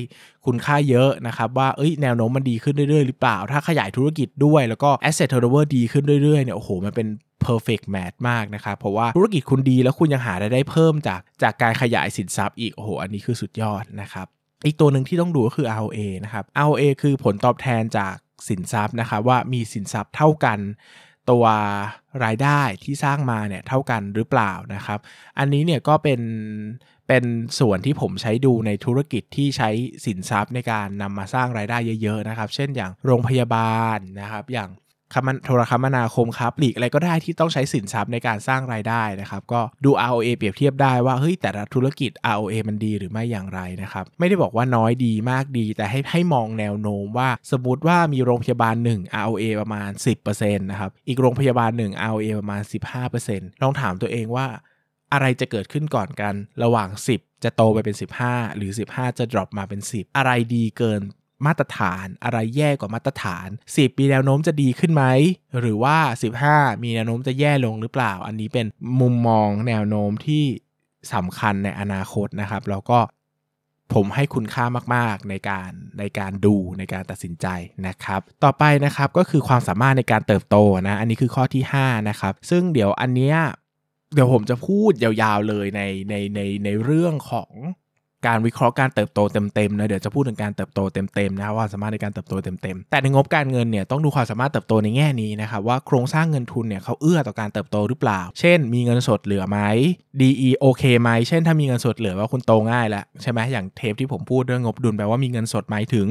[0.47, 7.09] คุณค่าเยอะนะครับว่าเอ้ยแนวโน้มมันดีขึ้นเรื่อยๆ หรือเปล่า ถ้าขยายธุรกิจด้วยแล้วก็ asset turnover ดีขึ้นเรื่อยๆเนี่ยโอ้โหมันเป็น
[7.47, 14.27] perfect match มากนะครับ เพราะว่าธุรกิจคุณดีแล้วคุณยังหารายได้เพิ่มจากจากการขยายสินทรัพย์อีก โอ้โห อันนี้คือสุดยอดนะครับ
[14.67, 18.15] อีกตัวหนึ่งที่ต้องดูก็คือ ROA นะครับ ROA คือผลตอบแทนจาก
[18.49, 20.59] สินทรัพย์นะครับว่ามีสินทรัพย์เท่ากัน
[21.31, 21.45] ตัว
[22.25, 24.99] รายได้ที่สร้างมาเนี่ยเท่ากันหรือเปล่านะครับ
[25.39, 26.21] อันนี้เนี่ยก็เป็น
[27.09, 27.25] เป็น
[27.61, 29.71] ส่วนที่ผมใช้ดูในธุรกิจที่ใช้
[30.07, 34.71] สินทรัพย์ในการนำมาสร้างรายได้เยอะๆนะครับ เช่นอย่างโรงพยาบาลนะครับ อย่าง
[35.15, 49.91] คมโทรคมนาคมครับปลีกอะไรก็ได้ที่ต้องใช้สินทรัพย์ในการสร้างรายได้นะครับ ก็ดู ROA เปรียบเทียบได้ว่าเฮ้ยแต่ละธุรกิจ ROA มันดีหรือไม่อย่างไรนะครับไม่ได้บอกว่าน้อยดีมากดี แต่ให้ให้มองแนวโน้มว่าสมมติว่ามีโรงพยาบาล 1 ROA ประมาณ
[50.31, 52.63] 10%นะครับอีกโรงพยาบาล 1 ROA ประมาณ
[53.13, 54.47] 15%ลองถามตัวเองว่า
[55.13, 57.97] อะไรจะเกิดขึ้นก่อนกันระหว่าง 10 จะโตไปเป็น
[58.27, 61.01] 15 หรือ 15 จะ drop มาเป็น 10 อะไรดีเกิน
[61.47, 65.05] มาตรฐานอะไรแย่กว่ามาตรฐาน 10มีแนวโน้มจะดีขึ้นไหม
[65.61, 65.97] หรือว่า
[66.41, 68.67] 15 มีแนวโน้มจะแย่ลงหรือเปล่า อันนี้เป็น
[69.01, 70.45] มุมมองแนวโน้มที่
[71.15, 72.99] สำคัญในอนาคตนะครับ แล้วก็
[73.95, 77.47] ผมให้คุณค่ามาก ๆ ในการในการดูในการตัดสินใจ
[77.87, 80.57] นะครับ ต่อไปนะครับก็คือความสามารถในการเติบโต
[80.89, 83.37] นะ อันนี้คือข้อที่ 5 นะครับ ซึ่งเดี๋ยวอันเนี้ย
[84.15, 87.51] เดี๋ยวผมจะพูดยาวๆเลยในในในในเรื่องของ
[88.27, 89.21] การวิเคราะห์การเติบโต
[89.55, 90.81] เต็มๆนะเดี๋ยวจะพูดถึงการเติบโต
[91.15, 99.59] เต็มๆนะว่าสามารถในการเติบโตเต็มๆแต่ในงบการเงินเนี่ยต้องดูความสามารถเติบโตในแง่นี้นะครับว่าโครงสร้างเงินทุนเนี่ยเขาเอื้อต่อการเติบโตหรือเปล่า เช่น มีเงินสดเหลือไหม
[100.21, 106.07] DE โอเคไหมเช่นถ้ามีเงินสดเหลือว่าคุณโตง่ายแล้วใช่ไหมอย่างเทปที่ผมพูดเรื่องงบดุลแปลว่ามีเงินสดหมายถึง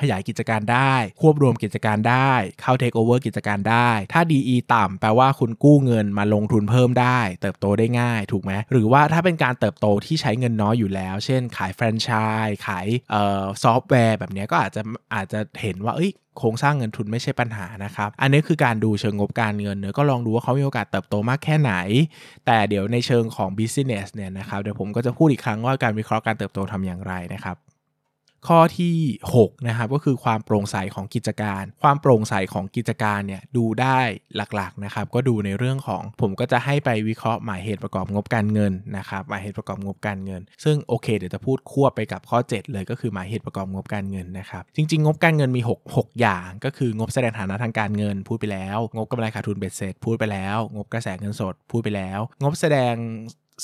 [0.00, 12.10] ขยายกิจการได้ ควบรวมกิจการได้ เข้าเทคโอเวอร์กิจการได้ ถ้า DE ต่ำแปลว่าคุณกู้เงินมาลงทุนเพิ่มได้ เติบโตได้ง่ายถูกไหมหรือว่าถ้าเป็นการเติบโตที่ใช้เงินน้อยอยู่แล้ว เช่น ขายแฟรนไช
[12.44, 14.82] ส์ขายเอ่อซอฟต์แวร์แบบนี้ก็อาจจะ
[15.14, 21.72] อาจจะเห็นว่าเอ้ยโครงสร้างเงินทุนไม่ใช่ปัญหานะครับ อันนี้คือการดูเชิงงบการเงินเนอะก็ลองดูว่าเขามีโอกาสเติบโตมากแค่ไหน
[22.46, 27.56] แต่เดี๋ยวในเชิงของ business เนี่ยนะครับ เดี๋ยวผมก็จะพูดอีกครั้งว่าการวิเคราะห์การเติบโตทำอย่างไรนะครับ
[28.48, 28.96] ข้อที่
[29.34, 33.98] 6นะครับก็คือความโปร่งใสของกิจการ ความโปร่งใสของกิจการเนี่ยดูได้
[34.36, 52.94] หลักๆนะครับก็ดูในเรื่องของผมก็จะให้ไปวิเคราะห์หมายเหตุประกอบงบการเงินนะครับหมายเหตุประกอบงบการเงิน ซึ่งโอเคเดี๋ยวจะพูดควบไปกับข้อ 7 เลยก็คือหมายเหตุประกอบงบการเงินนะครับจริง ๆ งบการเงินมี 6 6 อย่างก็คืองบแสดงฐานะทางการเงิน พูดไปแล้ว งบกำไรขาดทุนเบ็ดเสร็จ พูดไปแล้ว งบกระแสเงินสด พูดไปแล้ว งบแสดง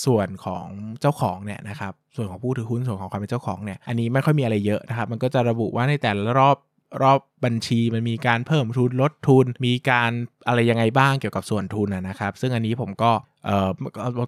[0.05, 0.66] ส่วนของ
[1.00, 6.57] เจ้าของเนี่ยนะครับส่วนของผู้ถือหุ้นส่วนของความเป็นเจ้าของเนี่ยอันนี้ไม่ค่อยมีอะไรเยอะนะครับ มันก็จะระบุว่าในแต่ละรอบ
[7.03, 10.11] รอบบัญชีมันมีการเพิ่มทุนลดทุน มีการ
[10.48, 13.11] อะไรยังไงบ้างเกี่ยวกับส่วนทุนนะครับ ซึ่งอันนี้ผมก็
[13.44, 13.68] เอ่อ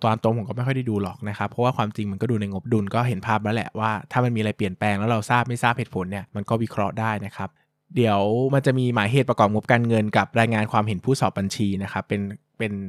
[0.04, 7.50] ตอนตรงผมก็ไม่ค่อยได้ดูหรอกนะครับ เพราะว่าความจริงมันก็ดูในงบดุลก็เห็นภาพแล้วแหละว่าถ้ามันมีอะไรเปลี่ยนแปลงแล้วเราทราบไม่ทราบเหตุผลเนี่ยมันก็วิเคราะห์ได้นะครับ
[7.96, 8.20] เดี๋ยว
[8.54, 12.20] มันจะมีหมายเหตุประกอบงบการเงินกับรายงานความเห็นผู้สอบบัญชีนะครับเป็น
[12.62, 12.80] เป็น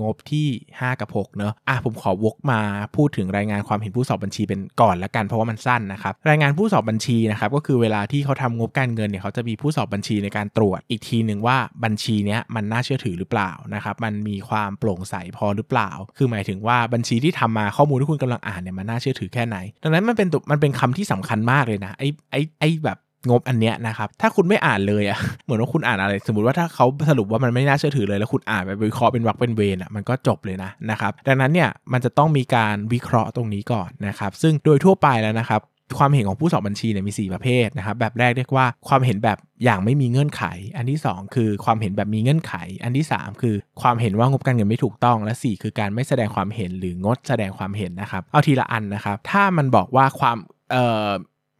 [0.00, 0.46] งบที่
[0.78, 2.60] 5 กับ 6 เนอะอะผมขอวกมา
[2.96, 35.62] พูดถึงรายงานความเห็นผู้สอบบัญชีเป็นก่อนละกันเพราะว่ามันสั้นนะครับ รายงานผู้สอบบัญชีนะครับก็คือเวลาที่เขาทำงบการเงินเนี่ยเขาจะมีผู้สอบบัญชีในการตรวจอีกทีหนึ่งว่าบัญชีเนี้ยมันน่าเชื่อถือหรือเปล่านะครับมันมีความโปร่งใสพอหรือเปล่า คือหมายถึงว่าบัญชีที่ทำมาข้อมูลที่คุณกำลังอ่านเนี่ยมันน่าเชื่อถือแค่ไหน ดังนั้นมันเป็นมันเป็นคำที่สำคัญมากเลยนะไอ้ไอ้ไอ้แบบ งบอันเนี้ยนะครับ ถ้าคุณไม่อ่านเลยอะเหมือนว่าคุณอ่านอะไร สมมติว่าถ้าเขาสรุปว่ามันไม่น่าเชื่อถือเลย แล้วคุณอ่านไปวิเคราะห์เป็นวักเป็นเวรอะมันก็จบเลยนะนะครับดังนั้นเนี่ยมันจะต้องมีการวิเคราะห์ตรงนี้ก่อนนะครับซึ่งโดยทั่วไปแล้วนะครับ
[35.98, 40.42] ความเห็นของผู้สอบบัญชีเนี่ยมี 4 ประเภทนะครับ แบบแรกเรียกว่าความเห็นแบบอย่างไม่มีเงื่อนไข
[40.76, 42.54] อันที่ 2 คือความเห็นแบบมีเงื่อนไข
[42.84, 50.36] อันที่ 3 คือความเห็นว่างบการเงินไม่ถูกต้อง และ 4 คือการไม่แสดงความเห็นหรืองดแสดงความเห็นนะครับ เอาทีละอันนะครับ ถ้ามันบอกว่าความ
[50.70, 51.10] เอ่อ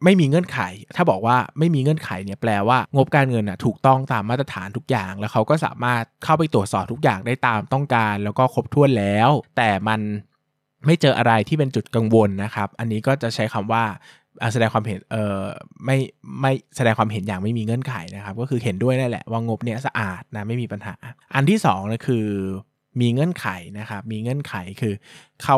[0.03, 0.59] ไม่มีเงื่อนไข
[0.95, 9.99] ถ้าบอกว่าไม่มีเงื่อนไขเนี่ยแปลว่างบการเงินอะถูกต้องตามมาตรฐานทุกอย่าง แล้วเขาก็สามารถเข้าไปตรวจสอบทุกอย่างได้ตามต้องการ แล้วก็ครบถ้วนแล้ว แต่มัน
[10.85, 13.83] ไม่เจออะไรที่เป็นจุดกังวลนะครับ อันนี้ก็จะใช้คำว่า
[14.53, 15.41] แสดงความเห็นเอ่อ
[15.85, 15.97] ไม่
[16.41, 20.95] ไม่แสดงความเห็นอย่างไม่มีเงื่อนไขนะครับ ก็คือเห็นด้วยนั่นแหละว่างบเนี้ยสะอาดนะไม่มีปัญหา
[21.35, 22.27] อันที่2นะคือ
[23.01, 23.47] มีเงื่อนไข
[23.79, 24.93] นะครับ มีเงื่อนไขคือ
[25.43, 25.57] เขา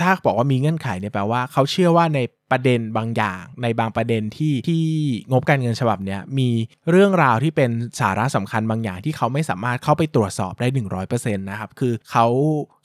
[0.00, 4.82] ถ้าบอกว่ามีเงื่อนไขเนี่ยแปลว่าเขาเชื่อว่าในประเด็นบางอย่าง ในบางประเด็นที่ที่
[5.30, 6.48] งบการเงินฉบับนี้มี
[6.90, 10.68] เรื่องราวที่เป็นสาระสำคัญบางอย่างที่เขาไม่สามารถเข้าไปตรวจสอบได้
[11.04, 12.26] 100%นะครับคือเขา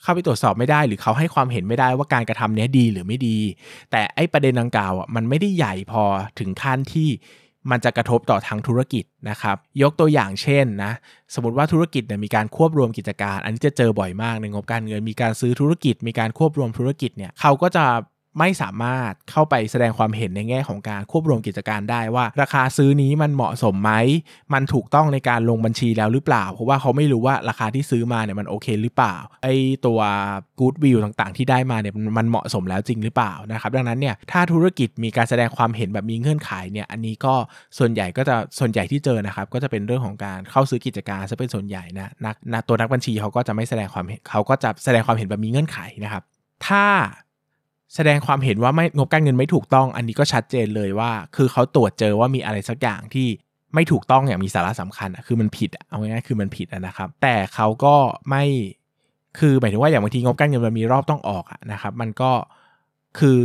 [0.02, 3.38] เข้าไปตรวจสอบไม่ได้ หรือเขาให้ความเห็นไม่ได้ว่าการกระทำนี้ดีหรือไม่ดี
[3.90, 6.02] แต่ไอ้ประเด็นดังกล่าวอะมันไม่ได้ใหญ่พอ
[6.38, 7.08] ถึงขั้นที่
[7.70, 10.92] มันจะกระทบต่อทางธุรกิจนะครับ ยกตัวอย่างเช่นนะ
[11.34, 17.84] สมมติว่าธุรกิจเนี่ยมีการควบรวมกิจการ อันนี้จะเจอบ่อยมากในงบการเงินมีการซื้อธุรกิจ มีการควบรวมธุรกิจเนี่ยเขาก็จะ
[18.38, 23.92] ไม่สามารถเข้าไปแสดงความเห็นในแง่ของการควบรวมกิจการได้ว่า ราคาซื้อนี้มันเหมาะสมไหม
[24.54, 29.48] มันถูกต้องในการลงบัญชีแล้วหรือเปล่า เพราะว่าเขาไม่รู้ว่าราคาที่ซื้อมาเนี่ยมันโอเคหรือเปล่า ไอ
[29.86, 30.00] ตัว
[30.58, 37.34] กู๊ดวิวต่างๆ ที่ได้มาเนี่ยมันเหมาะสมแล้วจริงหรือเปล่านะครับ ดังนั้นเนี่ยถ้าธุรกิจมีการแสดงความเห็นแบบมีเงื่อนไขเนี่ย อันนี้ก็
[37.78, 42.10] ส่วนใหญ่ก็จะส่วนใหญ่ที่เจอนะครับ ก็จะเป็นเรื่องของการเข้าซื้อกิจการซะเป็นส่วนใหญ่นะ
[42.54, 46.22] นักตัวนักบัญชีเขาก็จะไม่แสดงความเห็นเขาก็จะแสดงความเห็นแบบมีเงื่อนไขนะครับ
[46.66, 46.84] ถ้า
[47.94, 53.28] แสดงความเห็นว่าไม่งบการเงินไม่ถูกต้อง อันนี้ก็ชัดเจนเลยว่า คือเขาตรวจเจอว่ามีอะไรสักอย่างที่
[53.74, 57.94] ไม่ถูกต้องอย่างมีสาระสำคัญอะคือมันผิดเอาง่ายๆคือมันผิดนะครับ แต่เขาก็
[58.30, 58.44] ไม่
[59.38, 62.30] คือหมายถึงว่าอย่างบางทีงบการเงินมันมีรอบต้องออกนะครับ มันก็
[63.18, 63.38] คือ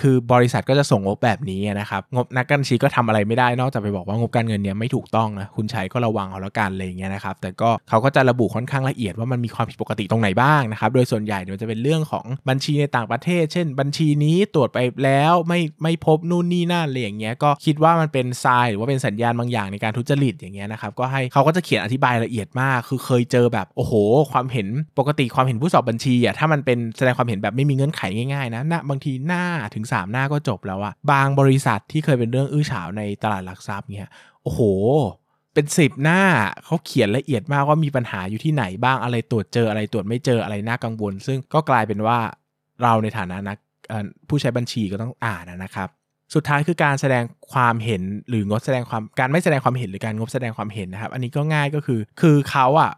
[0.00, 23.92] คือบริษัทก็จะส่งงบแบบนี้นะครับงบนักการบัญชีก็ทำอะไรไม่ได้นอกจากไปบอกว่างบการเงินเนี่ยไม่ถูกต้องนะคุณใชัยก็ระวังเอาละกันอะไรเงี้ยนะครับแต่ก็เขาก็จะระบุค่อนข้างละเอียดว่ามันมีความผิดปกติตรงไหนบ้างนะครับโดยส่วนใหญ่เนี่ยจะเป็นเรื่องของบัญชีในต่างประเทศ เช่น บัญชีนี้ตรวจไปแล้วไม่ไม่พบนู่นนี่นั่นอะไรอย่างเงี้ยก็คิดว่ามันเป็นทรายหรือว่าเป็นสัญญาณบางอย่างในการทุจริตอย่างเงี้ยนะครับก็ให้เขาก็จะเขียนอธิบายละเอียดมาก คือเคยเจอแบบโอ้โห
[24.32, 34.10] ความเห็นปกติความเห็นผู้สอบบัญชีอะถ้ามันเป็นแสดงความเห็นแบบไม่มีเงื่อนไขง่ายๆนะบางทีหน้าถึง3หน้าก็จบแล้วอะบางบริษัทที่เคยเป็นเรื่องอื้อฉาวในตลาดหลักทรัพย์เนี่ย
[34.42, 34.60] โอ้โห
[35.54, 36.20] เป็นสิบหน้า
[36.64, 42.18] เขาเขียนละเอียดมากว่ามีปัญหาอยู่ที่ไหนบ้างอะไรตรวจเจออะไรตรวจไม่เจออะไรน่ากังวล ซึ่งก็กลายเป็นว่า
[42.82, 43.56] เราในฐานะนัก
[44.28, 45.88] ผู้ใช้บัญชีก็ต้องอ่านนะครับ
[46.34, 52.92] สุดท้ายคือการแสดงความเห็นหรืองดแสดงความการไม่แสดงความเห็นหรือการงดแสดงความเห็นนะครับ อันนี้ก็ง่ายก็คือ คือเขาอะ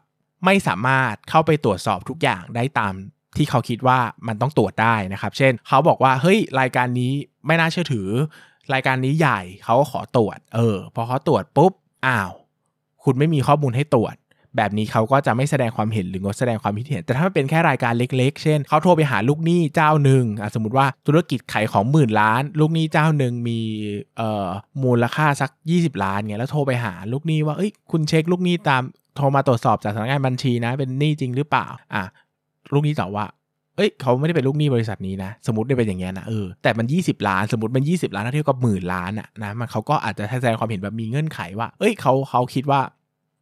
[0.45, 2.95] ไม่สามารถเข้าไปตรวจสอบทุกอย่างได้ตาม
[3.37, 7.13] ที่เขาคิดว่ามันต้องตรวจได้นะครับ เช่น เขาบอกว่าเฮ้ยรายการนี้
[7.47, 8.09] ไม่น่าเชื่อถือ
[8.75, 11.73] รายการนี้ใหญ่เขาก็ขอตรวจ เออ พอเขาตรวจปุ๊บ
[12.07, 12.31] อ้าว
[13.05, 14.15] คุณไม่มีข้อมูลให้ตรวจ
[14.57, 23.61] แบบนี้เขาก็จะไม่แสดงความเห็นหรืองดแสดงความคิดเห็น แต่ถ้ามันเป็นแค่รายการเล็ก ๆ เช่นเขาโทรไปหาลูกหนี้เจ้าหนึ่งสมมติว่าธุรกิจขายของหมื่นล้าน ลูกหนี้เจ้าหนึ่งมี
[24.17, 24.49] เอ่อ
[24.83, 28.83] มูลค่าสัก 20 ล้านเงี้ยแล้วโทรไปหาลูกหนี้ว่าเอ้ยคุณเช็คลูกหนี้ตาม
[29.17, 32.05] โทรมาตรวจสอบจากสำนักงานบัญชีนะเป็นหนี้จริงหรือเปล่า อะ
[32.75, 33.27] ลูกหนี้ตอบว่า
[33.77, 42.81] เอ้ยเขาไม่ได้เป็นลูกหนี้บริษัทนี้นะ สมมติได้เป็นอย่างเงี้ยนะเออแต่มัน 20 ล้าน สมมติมัน 20 ล้านเท่ากับหมื่นล้านอะนะมันเขาก็อาจจะแสดงความเห็นแบบมีเงื่อนไขว่า เอ้ยเขาเขาคิดว่า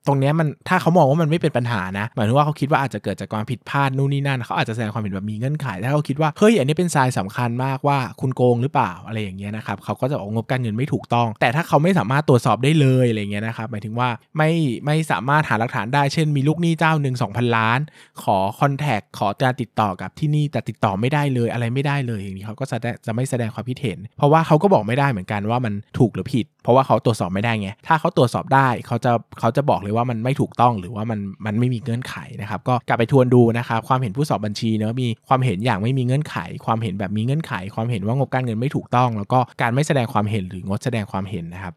[0.07, 14.51] ตรงนี้มันถ้าเขามองว่ามันไม่เป็นปัญหานะหมายถึงว่าเขาคิดว่าอาจจะเกิดจากความผิดพลาดนู่นนี่นั่นเขาอาจจะแสดงความเห็นแบบมีเงื่อนไขถ้าเขาคิดว่าเฮ้ยอันนี้เป็นทรายสำคัญมากว่าคุณโกงหรือเปล่าอะไรอย่างเงี้ยนะครับเขาก็จะออกงบการเงินไม่ถูกต้อง แต่ถ้าเขาไม่สามารถตรวจสอบได้เลยอะไรเงี้ยนะครับหมายถึงว่าไม่
[14.87, 17.79] ไม่สามารถหาหลักฐานได้เช่น มีลูกหนี้เจ้าหนึ่งสองพันล้าน
[18.23, 41.75] ขอคอนแทคขอการติดต่อกับที่นี่แต่ติดต่อไม่ได้เลยอะไรไม่ได้เลยอย่างนี้เขาก็จะจะไม่แสดงความคิดเห็น เพราะว่าเขาก็บอกไม่ได้เหมือนกันว่ามันถูกหรือผิด เพราะว่าเขาตรวจสอบไม่ได้ไงถ้าเขาตรวจสอบได้เขาจะเขาจะบอกเลยว่ามันไม่ถูกต้องหรือว่ามันมันไม่มีเงื่อนไขนะครับก็กลับไปทวนดูนะครับความเห็นผู้สอบบัญชีเนอะมีความเห็นอย่างไม่มีเงื่อนไข ความเห็นแบบมีเงื่อนไข ความเห็นว่างบการเงินไม่ถูกต้อง แล้วก็การไม่แสดงความเห็นหรืองดแสดงความเห็นนะครับ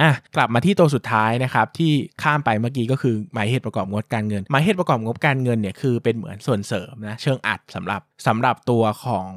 [0.00, 9.28] อะกลับมาที่ตัวสุดท้ายนะครับที่ข้ามไปเมื่อกี้ก็คือหมายเหตุประกอบงบการเงิน หมายเหตุประกอบงบการเงินเนี่ยคือเป็นเหมือนส่วนเสริมนะเชิงอัดสำหรับสำหรับตัวของ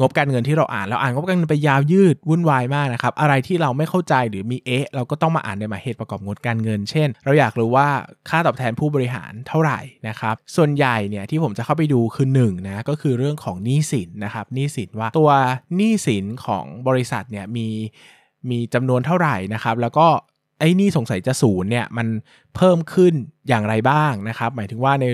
[0.00, 7.88] งบการเงินที่เราอ่านเราอ่านงบการเงินไปยาวยืดวุ่นวายมากนะครับอะไรที่เราไม่เข้าใจหรือมีเอ๊ะเราก็ต้องมาอ่านในหมายเหตุประกอบงบการเงิน เช่น เราอยากรู้ว่า
[8.28, 15.30] ค่าตอบแทนผู้บริหารเท่าไหร่นะครับส่วนใหญ่เนี่ยที่ผมจะเข้าไปดูคือ1นนะก็คือเรื่องของหนี้สินนะครับหนี้สินว่าตัว
[15.76, 17.68] หนี้สินของบริษัทเนี่ยมี
[18.50, 20.06] มีจำนวนเท่าไหร่นะครับแล้วก็
[20.60, 22.06] ไอ้นี่สงสัยจะศูนย์เนี่ยมัน
[22.56, 23.14] เพิ่มขึ้น
[23.48, 25.06] อย่างไรบ้างนะครับ หมายถึงว่าใน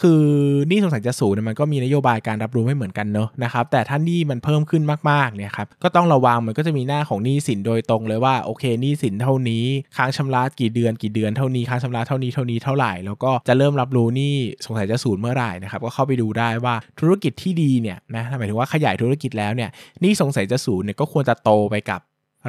[0.00, 0.22] คือ
[0.70, 9.64] นี่สงสัยจะสูงมันก็มีนโยบายการรับรู้ไม่เหมือนกันเนอะนะครับแต่ถ้านี่มันเพิ่มขึ้นมากๆเนี่ยครับก็ต้องระวังมันก็จะมีหน้าของหนี้สินโดยตรงเลยว่าโอเคหนี้สินเท่านี้
[9.96, 19.70] ค้างชำระกี่เดือนกี่เดือนเท่านี้ค้างชำระเท่านี้เท่านี้เท่าไหร่ แล้วก็จะเริ่มรับรู้นี่สงสัยจะสูญเมื่อไหร่นะครับก็เข้าไปดูได้ว่าธุรกิจที่ดีเนี่ยนะหมายถึงว่าขยายธุรกิจแล้วเนี่ย
[20.04, 22.00] นี่สงสัยจะสูญเนี่ยก็ควรจะโตไปกับ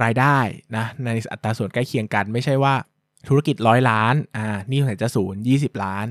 [0.03, 0.37] รายได้
[0.75, 2.73] นะในอัตราส่วนใกล้เคียงกันไม่ใช่ว่า
[3.29, 6.05] ธุรกิจร้อยล้านอ่านี่สงสัยจะศูนย์ยี่สิบล้าน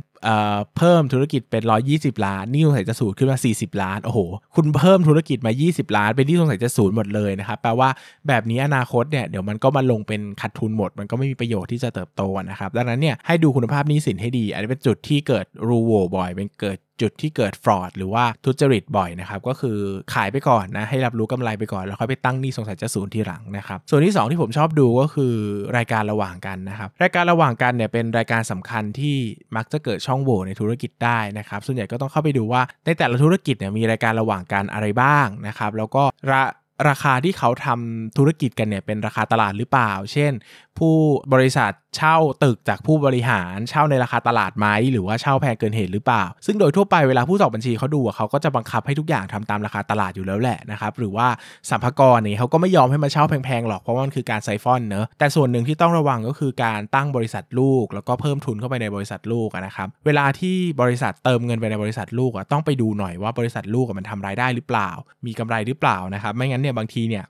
[0.77, 1.63] เพิ่มธุรกิจเป็น
[1.95, 4.21] 120 ล้าน นี่สงสัยจะสูญขึ้นมา 40 ล้าน โอ้โห
[4.57, 7.89] คุณเพิ่มธุรกิจมา 20 ล้าน เป็นที่สงสัยจะสูญหมดเลยนะครับ แปลว่า
[8.29, 19.79] แบบนี้อนาคตเนี่ย เดี๋ยวมันก็มาลงเป็นขาดทุนหมด มันก็ไม่มีประโยชน์ที่จะเติบโตนะครับ ดังนั้นเนี่ย ให้ดูคุณภาพนี้สินให้ดี อันนี้เป็นจุดที่เกิดรูโวบ่อย เป็นเกิดจุดที่เกิดฟรอดหรือว่าทุจริตบ่อยนะครับ ก็คือ
[20.15, 25.35] ขายไปก่อนนะ ให้รับรู้กำไรไปก่อน แล้วค่อยไปตั้งหนี้สงสัยจะสูญทีหลังนะครับ ส่วนที่ 2 ที่ผมชอบดูก็คือ
[25.77, 29.17] รายการระหว่างกันนะครับ รายการระหว่างกันเนี่ยเป็นรายการสำคัญที่
[29.57, 36.43] มักจะเกิดช่ององโหว่ในธุรกิจได้นะครับ ส่วนใหญ่ก็ต้องเข้าไปดูว่าในแต่ละธุรกิจเนี่ยมีรายการระหว่างกันอะไรบ้างนะครับ แล้วก็ระ
[36.89, 40.33] ราคาที่เขาทำธุรกิจกันเนี่ยเป็นราคาตลาดหรือเปล่า เช่น
[40.79, 40.95] ผู้
[41.33, 51.27] บริษัท เช่าตึกจากผู้บริหารเช่าในราคาตลาดไหมหรือว่าเช่าแพงเกินเหตุหรือเปล่า ซึ่งโดยทั่วไปเวลาผู้สอบบัญชีเขาดูเขาก็จะบังคับให้ทุกอย่างทำตามราคาตลาดอยู่แล้วแหละนะครับหรือว่า
[51.71, 64.91] สัมภาระนี่เขาก็ไม่ยอมให้มาเช่าแพงๆหรอกเพราะว่ามันคือการไซฟอนเนอะแต่ส่วนหนึ่งที่ต้องระวังก็คือการตั้งบริษัทลูก แล้วก็เพิ่มทุนเข้าไปในบริษัทลูกนะครับเวลาที่บริษัทเติมเงินไปในบริษัทลูกต้องไปดูหน่อยว่าบริษัทลูกมันทำรายได้หรือเปล่า
[65.27, 67.25] มีกำไรหรือเปล่านะครับไม่งั้นเนี่ยบางทีเนี่ย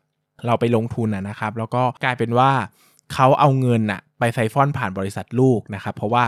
[0.47, 2.53] เราไปลงทุนนะครับแล้วก็กลายเป็นว่า
[3.15, 6.25] เขาเอาเงินอะ ไปไซฟอนผ่านบริษัทลูกนะครับเพราะว่า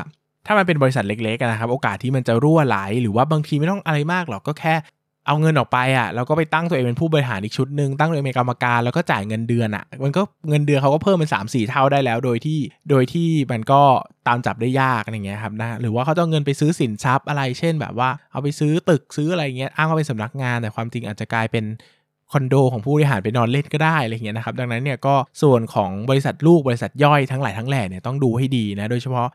[0.47, 4.75] ถ้ามันเป็นบริษัทเล็กๆนะครับโอกาสที่มันจะรั่วไหล หรือว่าบางทีไม่ต้องอะไรมากหรอกก็แค่
[5.27, 12.59] เอาเงินออกไปอะแล้วก็ไปตั้งตัวเองเป็นผู้บริหารอีกชุดหนึ่งตั้งตัวเองเป็นกรรมการแล้วก็จ่ายเงินเดือนอะ มันก็เงินเดือนเขาก็เพิ่มเป็น3ามสี่เท่าได้แล้ว โดยที่
[12.91, 13.83] โดยที่มันก็
[14.29, 21.65] ตามจับได้ยากอะไรเงี้ยครับนะหรือว่าเขาจะเอาเงินไปซื้อสินทรัพย์อะไรเช่นแบบว่า เอาไปซื้อตึกซื้ออะไรเงี้ยอ้างว่าเป็นสำนักงานแต่ความจริงอาจจะกลายเป็น
[22.35, 29.29] คอนโดของผู้บริหารไปนอนเล่นก็ได้อะไรเงี้ยนะครับดังนั้นเนี่ยก็ส่วนของบริษัทลูกบริษัทย่อยทั้งหลายทั้งแหล่เนี่ยต้องดูให้ดีนะโดยเฉพาะ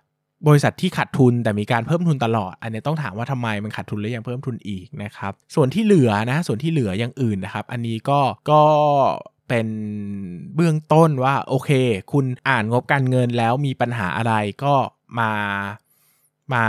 [0.48, 8.20] บริษัทที่ขาดทุนแต่มีการเพิ่มทุนตลอด อันนี้ต้องถามว่าทำไมมันขาดทุนแล้วยังเพิ่มทุนอีกนะครับส่วนที่เหลือนะส่วนที่เหลืออย่างอื่นนะครับ อันนี้ก็
[8.52, 8.64] ก็
[9.50, 9.68] เป็น
[10.56, 11.72] เบื้องต้นว่าโอเค
[12.12, 14.34] คุณอ่านงบการเงินแล้วมีปัญหาอะไร
[14.64, 14.74] ก็
[15.20, 15.32] มา
[16.54, 16.66] มา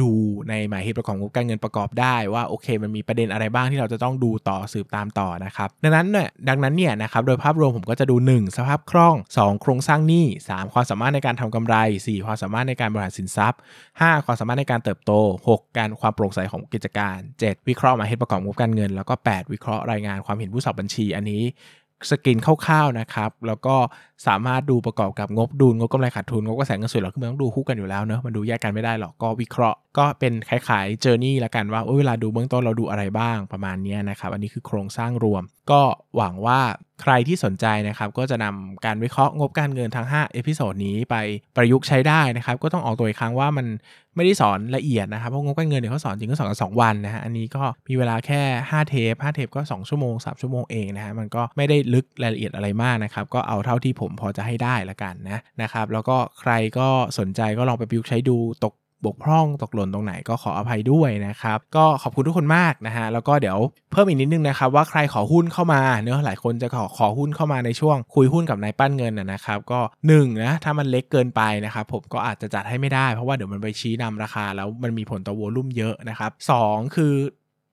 [0.00, 0.10] ดู
[0.48, 15.12] ในหมายเหตุประกอบงบการเงินประกอบได้ว่าโอเค มันมีประเด็นอะไรบ้างที่เราจะต้องดูต่อสืบตามต่อนะครับดังนั้นเนี่ยดังนั้นเนี่ยนะครับโดยภาพรวมผมก็จะดู 1 สภาพคล่อง 2 โครงสร้างหนี้ 3 ความสามารถในการทำกำไร 4 ความสามารถในการบริหารสินทรัพย์ 5 ความสามารถในการเติบโต
[15.48, 21.42] 6 การความโปร่งใสของกิจการ 7 วิเคราะห์หมายเหตุประกอบงบการเงิน แล้วก็ 8 วิเคราะห์รายงานความเห็นผู้สอบบัญชีอันนี้
[22.10, 23.76] skim คร่าวๆนะครับ แล้วก็
[24.26, 35.82] สามารถดูประกอบกับงบดุลงบกำไรขาดทุนงบกระแสเงินสดเราคือมันต้องดูคู่กันอยู่แล้วเนอะมันดูแยกกันไม่ได้หรอกก็วิเคราะห์ ก็เป็นคล้ายๆ journey ละกันว่าเวลาดูเบื้องต้นเราดูอะไรบ้างประมาณนี้นะครับ อันนี้คือโครงสร้างรวม ก็
[36.16, 36.60] หวังว่า
[37.04, 41.16] ใครที่สนใจนะครับก็จะนำการวิเคราะห์งบการเงินทั้ง5 episode นี้ไป
[41.56, 43.66] ประยุกต์ใช้ได้นะครับก็ต้องออกตัวอีกครั้งว่ามัน
[44.16, 48.40] ไม่ได้สอนละเอียดนะครับเพราะงบการเงินเนี่ยเขาสอนจริงก็สอนกัน2วันนะฮะอันนี้ก็มีเวลาแค่
[48.70, 56.88] 5 เทป5เทปก็ 2 ชั่วโมง 3 ชั่วโมงเองนะฮะมันก็ไม่ได้ลึกรายละเอียดอะไรมากนะครับก็เอาเท่าที่ผมพอจะให้ได้ละกันนะนะครับแล้วก็ใครก็
[57.18, 58.74] สนใจก็ลองไปประยุกต์ใช้ดูตก
[59.06, 63.58] บกพร่องตกหล่นตรงไหนก็ขออภัยด้วยนะครับ ก็ขอบคุณทุกคนมากนะฮะแล้วก็เดี๋ยว
[63.92, 76.52] เพิ่มอีกนิดนึงนะครับว่าใครขอหุ้นเข้ามาเนื้อหลายคนจะขอขอหุ้นเข้ามาในช่วงคุยหุ้นกับนายปั้นเงินนะครับก็1นะถ้ามันเล็กเกินไปนะครับผมก็อาจจะจัดให้ไม่ได้เพราะว่าเดี๋ยวมันไปชี้นำราคา แล้วมันมีผลต่อวอลุ่มเยอะนะครับส
[76.96, 77.14] คือ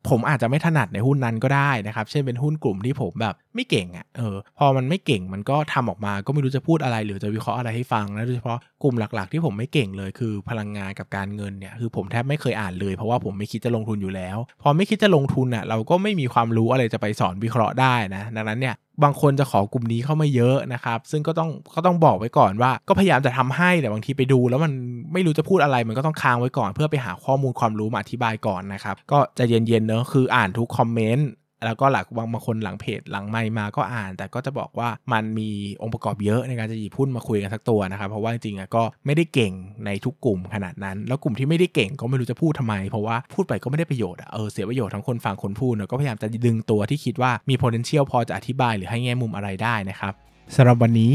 [0.09, 24.71] ผมอาจจะไม่ถนัดในหุ้นนั้นก็ได้นะครับ เช่นเป็นหุ้นกลุ่มที่ผมแบบไม่เก่งอะ่ะ เออ พอมันไม่เก่งมันก็ทำออกมาก็ไม่รู้จะพูดอะไร หรือจะวิเคราะห์อะไรให้ฟังนะโดยเฉพาะกลุ่มหลักๆ ที่ผมไม่เก่งเลยคือพลังงานกับการเงินเนี่ย คือผมแทบไม่เคยอ่านเลย เพราะว่าผมไม่คิดจะลงทุนอยู่แล้ว พอไม่คิดจะลงทุนอะ เราก็ไม่มีความรู้อะไรจะไปสอนวิเคราะห์ได้นะ ดังนั้นเนี่ย บางคนจะขอกลุ่มนี้เข้ามาเยอะนะครับ ซึ่งก็ต้องก็ต้องบอกไว้ก่อนว่า ก็พยายามจะทำให้แต่บางทีไปดู แล้วมัน
[25.13, 31.27] ไม่รู้จะพูดอะไรมันก็ต้องค้างไว้ก่อน เพื่อไปหาข้อมูลความรู้มาอธิบายก่อนนะครับก็จะเย็นๆเนอะคืออ่านทุกคอมเมนต์
[31.65, 35.49] แล้วก็หลักบางบางคนหลังเพจหลังไม่มาก็อ่าน แต่ก็จะบอกว่ามันมี
[35.81, 39.53] องค์ประกอบเยอะในการจะหยิบหุ้นมาคุยกันสักตัวนะครับ เพราะว่าจริงๆก็ไม่ได้เก่ง
[39.85, 50.13] ในทุกกลุ่มขนาดนั้น แล้วกลุ่มที่ไม่ได้เก่งก็ไม่รู้จะพูดทำไม เพราะว่าพูดไปก็ไม่ได้ประโยชน์เออเสียประโยชน์ทั้งคนฟังคนพูดก็พยายามจะดึงตัวที่คิดว่ามี potential พอจะอธิบายหรือให้แง่มุมอะไรได้นะครับ
[50.55, 51.13] สำหรับวันนี้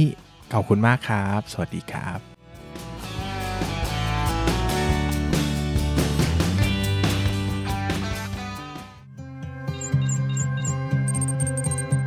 [0.53, 2.36] ขอบคุณมากครับ สวัสดีครับ